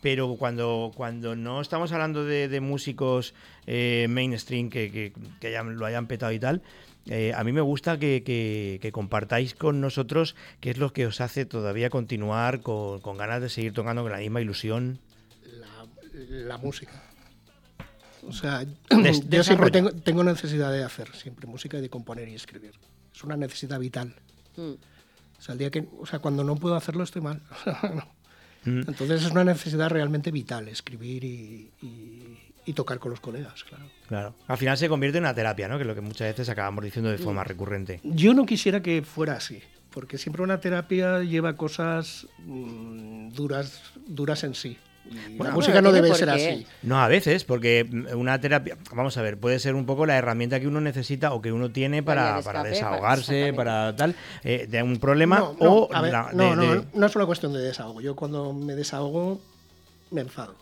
[0.00, 3.34] pero cuando, cuando no estamos hablando de, de músicos
[3.66, 6.62] eh, mainstream que, que- que hayan- lo hayan petado y tal,
[7.06, 11.06] eh, a mí me gusta que, que- que compartáis con nosotros qué es lo que
[11.06, 14.98] os hace todavía continuar con, con ganas de seguir tocando con la misma ilusión.
[16.28, 17.02] La música.
[18.26, 22.28] O sea, Des- yo siempre tengo, tengo necesidad de hacer siempre música y de componer
[22.28, 22.72] y escribir.
[23.14, 24.14] Es una necesidad vital.
[24.56, 24.72] Mm.
[25.38, 27.40] O sea, el día que, o sea, cuando no puedo hacerlo estoy mal.
[28.64, 28.80] Mm.
[28.88, 33.84] Entonces es una necesidad realmente vital, escribir y, y- y tocar con los colegas, claro.
[34.06, 34.34] Claro.
[34.46, 35.76] Al final se convierte en una terapia, ¿no?
[35.76, 37.22] Que es lo que muchas veces acabamos diciendo de Mm.
[37.22, 38.00] forma recurrente.
[38.04, 44.44] Yo no quisiera que fuera así, porque siempre una terapia lleva cosas mm, duras, duras
[44.44, 44.76] en sí.
[45.04, 46.50] Bueno, la música no debe ser qué.
[46.50, 46.66] así.
[46.82, 50.16] No, a veces, porque mm, una terapia, vamos a ver, puede ser un poco la
[50.16, 54.14] herramienta que uno necesita o que uno tiene para, de para escape, desahogarse, para tal,
[54.44, 57.06] eh, de un problema No, no, o a ver, la- no, de- no, de- no
[57.06, 58.00] es una cuestión de desahogo.
[58.00, 59.40] Yo cuando me desahogo
[60.10, 60.54] me enfado.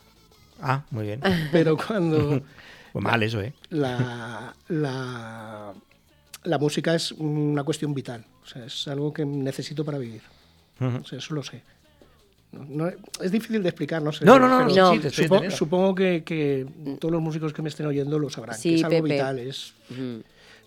[0.62, 1.20] Ah, muy bien.
[1.52, 2.40] Pero cuando
[2.92, 3.52] Pues mal eso, ¿eh?
[3.70, 5.72] la, la,
[6.44, 8.24] la música es una cuestión vital.
[8.42, 10.22] O sea, es algo que necesito para vivir.
[10.80, 11.62] O sea, eso lo sé.
[12.52, 12.92] No, no-
[13.22, 14.24] es difícil de explicar, no sé.
[14.24, 15.56] No, no, no, no, sí, te estoy supo- entendiendo.
[15.56, 16.66] supongo que, que
[16.98, 18.56] todos los músicos que me estén oyendo lo sabrán.
[18.56, 19.14] Sí, que es algo Pepe.
[19.14, 19.74] vital, es...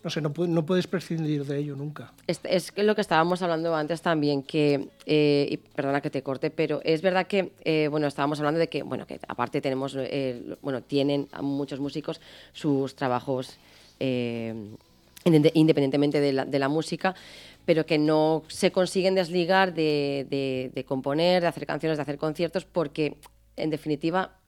[0.04, 2.12] No sé, no, no puedes prescindir de ello nunca.
[2.26, 6.50] Es, es lo que estábamos hablando antes también, que, eh, y perdona que te corte,
[6.50, 10.56] pero es verdad que, eh, bueno, estábamos hablando de que, bueno, que aparte tenemos, eh,
[10.64, 12.20] bueno, tienen a muchos músicos
[12.52, 13.58] sus trabajos
[14.00, 14.56] eh,
[15.26, 17.14] inde- independientemente de la, de la música,
[17.66, 22.18] pero que no se consiguen desligar de, de- de componer, de hacer canciones, de hacer
[22.18, 23.18] conciertos, porque,
[23.55, 24.39] en definitiva,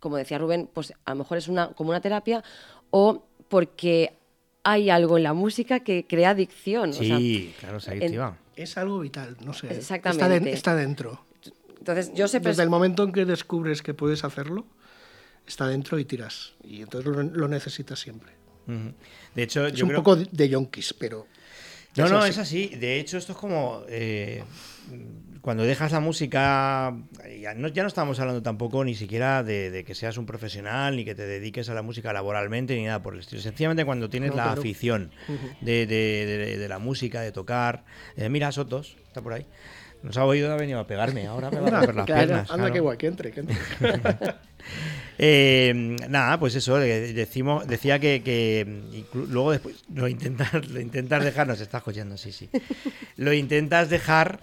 [0.00, 2.42] como decía Rubén, pues a lo mejor es una, como una terapia
[2.90, 4.12] o porque
[4.64, 6.90] hay algo en la música que crea adicción.
[6.90, 8.36] o sea, Sí, claro, se en- adictiva.
[8.56, 9.66] Es algo vital, no sé.
[9.72, 10.24] Exactamente.
[10.24, 11.26] Está, den- está dentro.
[11.78, 12.50] Entonces, yo siempre...
[12.50, 14.66] Desde el momento en que descubres que puedes hacerlo,
[15.46, 16.54] está dentro y tiras.
[16.64, 18.32] Y entonces lo, lo necesitas siempre.
[18.66, 18.92] Ujú.
[19.34, 20.00] De hecho, Es yo un creo...
[20.02, 21.26] poco de- de yonkis, pero.
[21.96, 22.30] No, es no, así.
[22.30, 22.66] es así.
[22.76, 24.42] De hecho, esto es como eh,
[25.40, 26.92] cuando dejas la música,
[27.40, 30.96] ya no, ya no estamos hablando tampoco ni siquiera de, de que seas un profesional
[30.96, 33.40] ni que te dediques a la música laboralmente ni nada por el estilo.
[33.40, 34.60] Sencillamente cuando tienes No, la claro.
[34.60, 35.12] afición
[35.60, 37.84] de- de- de la música, de tocar.
[38.16, 39.46] Eh, mira, Sotos, está por ahí.
[40.06, 41.26] Nos ha oído, ha venido a pegarme.
[41.26, 42.50] Ahora me va a romper las Claro, piernas.
[42.50, 42.72] Anda, claro.
[42.74, 43.56] qué guay, que entre, que entre.
[45.18, 51.46] Eh, nada, pues eso, decimos, decía que, que luego después lo intentas, lo intentas dejar,
[51.46, 52.50] nos estás oyendo, sí, sí.
[53.16, 54.40] Lo intentas dejar,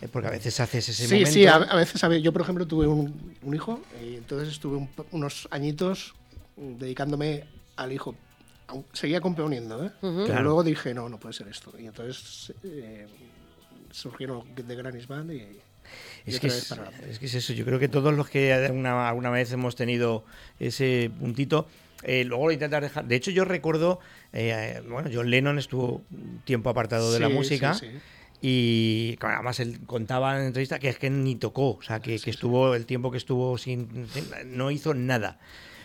[0.00, 1.30] eh, porque a veces haces ese sí, momento.
[1.30, 4.48] sí, a, a veces, a ver, yo por ejemplo tuve un, un hijo y entonces
[4.48, 6.14] estuve un unos añitos
[6.56, 7.44] dedicándome
[7.76, 8.14] al hijo.
[8.92, 9.90] Seguía componiendo, ¿eh?
[10.02, 10.14] Ujú.
[10.14, 10.42] Pero Claro.
[10.42, 11.72] luego dije, no, no puede ser esto.
[11.78, 13.06] Y entonces eh,
[13.90, 15.46] surgieron The Granny's Band y,
[16.26, 16.78] Es otra que vez es,
[17.10, 20.24] es que es eso, yo creo que todos los que alguna, alguna vez hemos tenido
[20.58, 21.66] ese puntito,
[22.02, 23.06] eh, luego lo intentas dejar.
[23.06, 24.00] De hecho, yo recuerdo,
[24.32, 26.02] eh, bueno, John Lennon estuvo
[26.44, 27.74] tiempo apartado de la música.
[27.74, 27.98] sí, sí.
[28.42, 32.30] Y además él contaba en entrevista que es que ni tocó, o sea, que, que
[32.30, 34.06] estuvo el tiempo que estuvo sin-
[34.46, 35.38] no hizo nada.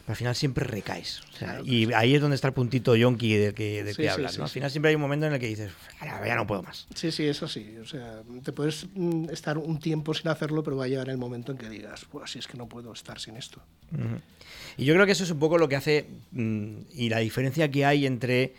[0.06, 1.22] Pero al final siempre recaes.
[1.34, 4.34] o sea, y ahí es donde está el puntito yonki del que, Sí, que hablas.
[4.34, 4.44] sí, ¿no?
[4.44, 6.86] Al final siempre hay un momento en el que dices, "Ahora, ya no puedo más.
[6.94, 7.76] Sí, sí, eso sí.
[7.82, 11.18] O sea, te puedes mm, estar un tiempo sin hacerlo, pero va a llegar el
[11.18, 13.64] momento en que digas, pues si es que no puedo estar sin esto.
[14.78, 17.72] Y yo creo que eso es un poco lo que hace mm, y la diferencia
[17.72, 18.54] que hay entre,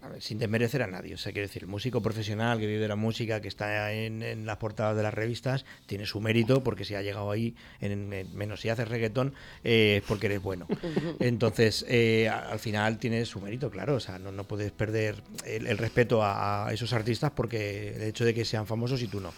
[0.00, 2.78] a ver, sin desmerecer a nadie, o sea, quiero decir, el músico profesional que vive
[2.80, 6.62] de la música, que está en, en las portadas de las revistas, tiene su mérito
[6.62, 9.34] porque si ha llegado ahí, en, en- menos si haces reggaetón,
[9.64, 10.66] eh, es porque eres bueno.
[11.20, 15.66] Entonces, eh, al final tiene su mérito, claro, o sea, no, no puedes perder el,
[15.66, 19.20] el respeto a, a esos artistas porque el hecho de que sean famosos y tú
[19.20, 19.32] no.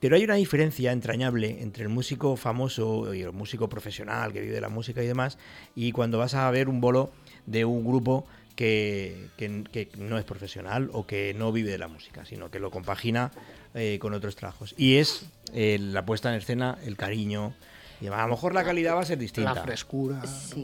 [0.00, 4.54] Pero hay una diferencia entrañable entre el músico famoso y el músico profesional que vive
[4.54, 5.36] de la música y demás,
[5.76, 7.10] y cuando vas a ver un bolo
[7.44, 8.26] de un grupo
[8.56, 12.58] que, que- que no es profesional o que no vive de la música, sino que
[12.60, 13.30] lo compagina
[13.74, 14.74] eh, con otros trabajos.
[14.76, 17.54] Y es eh, la puesta en escena, el cariño,
[18.00, 19.54] y a lo mejor la calidad va a ser distinta.
[19.54, 20.22] La frescura,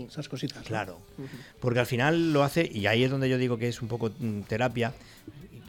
[0.09, 0.59] esas cositas.
[0.59, 0.65] ¿no?
[0.65, 1.01] Claro.
[1.61, 4.11] Porque al final lo hace, y ahí es donde yo digo que es un poco
[4.19, 4.93] mm, terapia,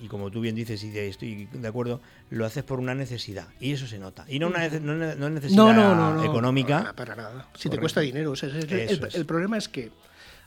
[0.01, 3.47] y como tú bien dices, y de- estoy de acuerdo, lo haces por una necesidad,
[3.59, 4.25] y eso se nota.
[4.27, 6.79] Y no una nece- no, no necesidad No, no, no, no, económica.
[6.79, 7.49] para- para nada.
[7.55, 8.31] Si te cuesta dinero.
[8.31, 9.15] o sea, el, Eso es.
[9.15, 9.91] el problema es que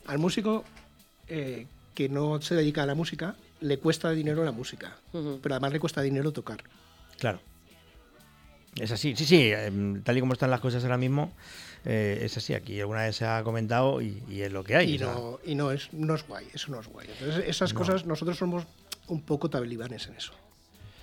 [0.07, 0.65] al músico
[1.31, 5.73] eh, que no se dedica a la música le cuesta dinero la música, pero además
[5.73, 6.63] le cuesta dinero tocar.
[7.19, 7.41] Claro.
[8.77, 11.33] Es así, sí, sí, em, tal y como están las cosas ahora mismo,
[11.85, 12.55] eh, es así.
[12.55, 14.95] Aquí alguna vez se ha comentado y, y es lo que hay.
[14.95, 17.09] y no, y no, es, no es guay, eso no es guay.
[17.19, 17.79] Entonces, esas No.
[17.81, 18.65] cosas, nosotros somos
[19.09, 20.33] un poco talibanes en eso.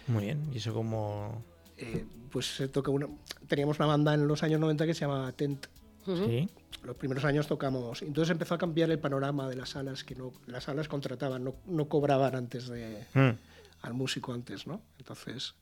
[0.08, 1.44] Muy bien, y eso como...
[1.78, 3.08] Eh, pues se toca una,
[3.48, 5.68] teníamos una banda en los años 90 que se llamaba Tent.
[6.06, 6.50] Sí.
[6.84, 8.02] Los primeros años tocamos.
[8.02, 11.56] Entonces empezó a cambiar el panorama de las salas, que no, las salas contrataban, no,
[11.66, 13.38] no cobraban antes de Mm.
[13.82, 14.82] al músico antes, ¿no?
[15.00, 15.54] Entonces,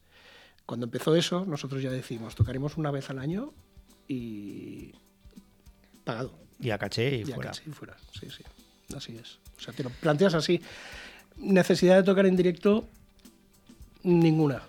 [0.66, 3.53] cuando empezó eso, nosotros ya decimos, tocaremos una vez al año
[4.07, 4.91] y
[6.03, 6.34] pagado.
[6.59, 7.51] Y a caché y a fuera.
[7.51, 7.97] caché y fuera.
[8.20, 8.43] Sí, sí.
[8.95, 9.39] Así es.
[9.57, 10.61] O sea, te lo planteas así.
[11.38, 12.88] Necesidad de tocar en directo,
[14.03, 14.61] ninguna.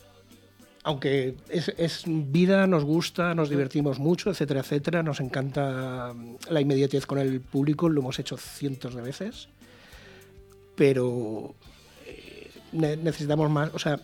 [0.87, 5.03] Aunque es, es vida, nos gusta, nos divertimos mucho, etcétera, etcétera.
[5.03, 9.49] Nos encanta mm, la inmediatez con el público, lo hemos hecho cientos de veces.
[10.76, 11.55] Pero
[12.07, 13.99] eh, ne- necesitamos más, o sea,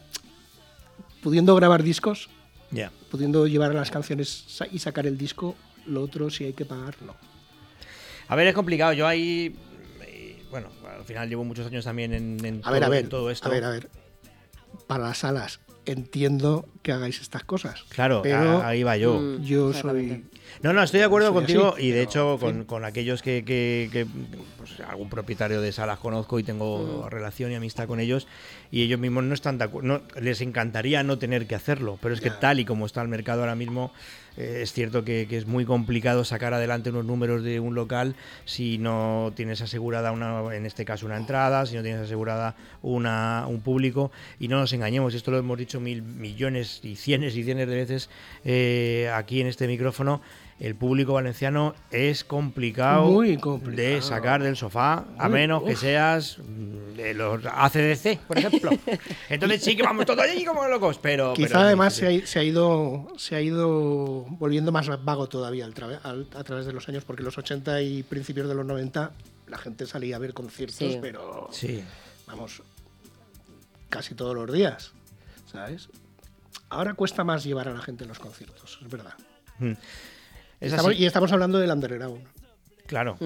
[1.22, 2.28] pudiendo grabar discos,
[2.72, 2.90] Ya.
[3.12, 5.54] pudiendo llevar las canciones y sacar el disco,
[5.86, 7.14] lo otro si hay que pagar, no.
[8.26, 8.92] A ver, es complicado.
[8.92, 9.54] Yo ahí,
[10.00, 10.68] eh, bueno,
[10.98, 13.30] al final llevo muchos años también en, en A ver, a todo- ver, en todo
[13.30, 13.46] esto.
[13.46, 13.88] a ver, a ver.
[14.88, 17.84] Para las salas, entiendo que hagáis estas cosas.
[17.88, 19.18] Claro, pero ahí va yo.
[19.20, 20.24] Mm, Yo soy.
[20.62, 23.22] No, no, estoy de acuerdo soy contigo así, y de pero, hecho con, con aquellos
[23.22, 24.06] que, que- que,
[24.58, 27.08] pues, algún propietario de salas conozco y tengo Mm.
[27.10, 28.26] relación y amistad con ellos
[28.72, 32.14] y ellos mismos no están de acuerdo, no, les encantaría no tener que hacerlo, pero
[32.14, 33.92] es que tal y como está el mercado ahora mismo,
[34.38, 38.16] eh, es cierto que, que es muy complicado sacar adelante unos números de un local
[38.46, 43.44] si no tienes asegurada una, en este caso una entrada, si no tienes asegurada una,
[43.46, 44.10] un público
[44.40, 47.74] y no nos engañemos, esto lo hemos dicho mil millones y cienes y cienes de
[47.74, 48.08] veces
[48.44, 50.22] eh, aquí en este micrófono.
[50.62, 53.76] El público valenciano es complicado, Muy complicado.
[53.88, 56.36] de sacar del sofá, a Muy- menos que seas
[56.96, 58.70] de los ACDC, por ejemplo.
[59.28, 61.32] Entonces sí que vamos todos allí como locos, pero...
[61.34, 65.64] Quizá pero además se ha, se ha ido se ha ido volviendo más vago todavía
[65.64, 68.64] al tra- al- a través de los años, porque los 80 y principios de los
[68.64, 69.10] 90
[69.48, 70.98] la gente salía a ver conciertos, Sí.
[71.02, 71.82] pero Sí.
[72.28, 72.62] vamos,
[73.88, 74.92] casi todos los días,
[75.50, 75.88] ¿sabes?
[76.68, 79.14] Ahora cuesta más llevar a la gente a los conciertos, es verdad.
[79.58, 79.72] Mm.
[80.62, 81.02] Es Estamos- así.
[81.02, 82.20] y estamos hablando del underground.
[82.86, 83.16] Claro.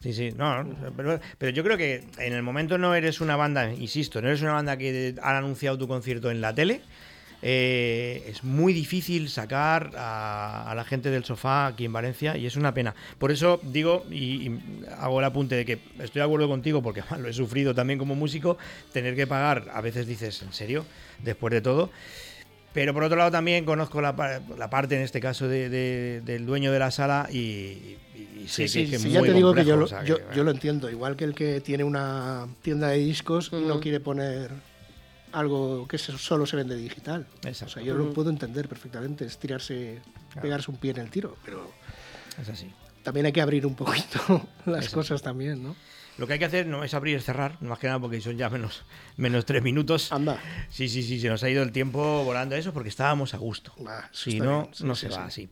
[0.00, 3.36] Sí, sí, no, no, pero, pero yo creo que en el momento no eres una
[3.36, 6.80] banda, insisto, no eres una banda que han anunciado tu concierto en la tele.
[7.42, 12.44] eh, es muy difícil sacar a, a la gente del sofá aquí en Valencia y
[12.46, 12.94] es una pena.
[13.18, 14.60] Por eso digo y, y
[14.98, 18.14] hago el apunte de que estoy de acuerdo contigo porque lo he sufrido también como
[18.14, 18.58] músico,
[18.92, 20.84] tener que pagar, a veces dices, ¿en serio?
[21.22, 21.90] Después de todo.
[22.72, 26.46] Pero por otro lado también conozco la, la parte, en este caso, de- de- del
[26.46, 29.32] dueño de la sala y, y sé Sí, que- sí, que es sí, ya te
[29.32, 30.88] digo que complejo, yo, lo, o sea, yo, que- yo lo entiendo.
[30.88, 34.50] Igual que el que tiene una tienda de discos y no quiere poner
[35.32, 37.26] algo que solo se vende digital.
[37.44, 40.00] O sea, yo lo puedo entender perfectamente, es tirarse,
[40.40, 41.70] pegarse un pie en el tiro, pero
[42.40, 42.70] Es así.
[43.02, 45.74] también hay que abrir un poquito las cosas también, ¿no?
[46.20, 48.36] Lo que hay que hacer no es abrir y cerrar, más que nada porque son
[48.36, 48.82] ya menos,
[49.16, 50.12] menos tres minutos.
[50.12, 50.38] Anda.
[50.68, 53.72] Sí, sí, sí, se nos ha ido el tiempo volando eso porque estábamos a gusto.
[54.12, 55.44] si está no, bien, sí, no sí, se va sí.
[55.44, 55.48] así.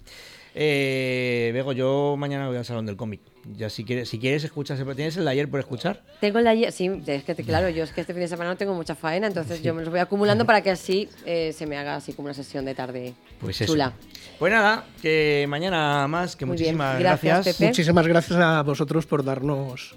[0.55, 3.23] Eh, Bego, yo mañana voy al Salón del Cómic.
[3.57, 6.03] Ya si quieres, si quieres escuchas, ¿tienes el de ayer por escuchar?
[6.21, 8.57] Tengo la sí, es que te- claro, yo es que este fin de semana no
[8.59, 11.79] tengo mucha faena, entonces yo me los voy acumulando para que así eh, se me
[11.79, 13.73] haga así como una sesión de tarde Pues eso.
[13.73, 13.95] chula.
[14.39, 17.57] Pues nada, que mañana más, que Muy bien, muchísimas gracias, gracias.
[17.57, 17.67] Pepe.
[17.69, 19.95] Muchísimas gracias a vosotros por darnos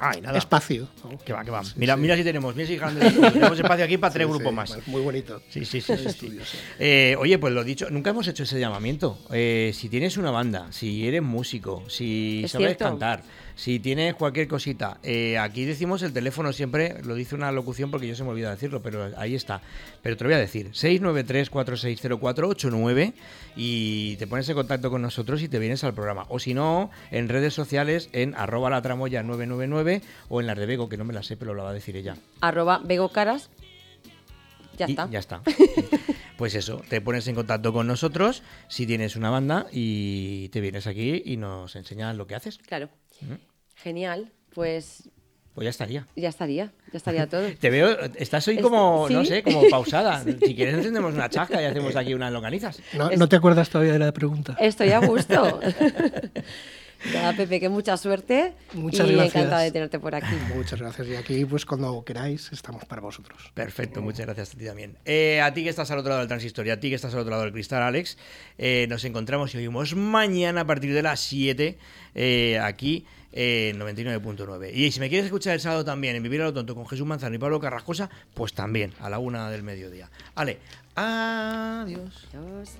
[0.00, 0.38] Ay, nada.
[0.38, 0.88] espacio.
[1.24, 1.62] Que va, que va.
[1.76, 4.86] Mira, mira si tenemos, mira si tenemos espacio aquí para tres sí, grupos más.
[4.86, 5.42] Muy bonito.
[5.48, 6.38] Sí, sí, sí.
[6.78, 9.18] Eh, oye, pues lo dicho, nunca hemos hecho ese llamamiento.
[9.32, 12.84] Eh, si tienes una banda, si eres músico, si Es sabes cierto.
[12.84, 13.22] cantar,
[13.58, 18.06] si tienes cualquier cosita, eh, aquí decimos el teléfono siempre, lo dice una locución porque
[18.06, 19.60] yo se me olvida decirlo, pero ahí está.
[20.00, 23.14] Pero te lo voy a decir, 693-460489
[23.56, 26.24] y te pones en contacto con nosotros y te vienes al programa.
[26.28, 30.66] O si no, en redes sociales, en arroba la tramoya 999 o en las de
[30.66, 32.14] Bego, que no me la sé, pero lo va a decir ella.
[32.40, 33.50] Arroba Bego Caras.
[34.76, 35.08] Ya Y está.
[35.10, 35.42] Ya está.
[36.38, 40.86] Pues eso, te pones en contacto con nosotros si tienes una banda y te vienes
[40.86, 42.58] aquí y nos enseñas lo que haces.
[42.58, 42.88] Claro.
[43.20, 43.34] Mm.
[43.74, 44.30] Genial.
[44.54, 45.10] Pues
[45.52, 46.06] Pues ya estaría.
[46.14, 47.42] ya estaría, ya estaría todo.
[47.60, 50.22] Te veo, estás hoy como, no sé, como pausada.
[50.46, 52.80] Si quieres encendemos una chasca y hacemos aquí unas longanizas.
[52.94, 54.56] ¿No, no te acuerdas todavía de la pregunta?
[54.60, 55.58] Estoy a gusto.
[57.12, 58.54] Nada, Pepe, que mucha suerte.
[58.74, 59.36] Muchas y gracias.
[59.36, 60.34] encantada de tenerte por aquí.
[60.54, 61.06] Muchas gracias.
[61.08, 63.50] Y aquí, pues cuando queráis, estamos para vosotros.
[63.54, 64.96] Perfecto, muchas gracias a ti también.
[65.04, 67.14] Eh, a ti que estás al otro lado del transistor y a ti que estás
[67.14, 68.18] al otro lado del cristal, Alex,
[68.58, 71.78] eh, nos encontramos y oímos mañana a partir de las 7
[72.14, 74.72] eh, aquí en 99.9.
[74.74, 77.06] Y si me quieres escuchar el sábado también en Vivir a lo Tonto con Jesús
[77.06, 80.10] Manzano y Pablo Carrascosa, pues también a la una del mediodía.
[80.34, 80.58] Vale,
[80.94, 82.26] adiós.
[82.34, 82.70] Adiós.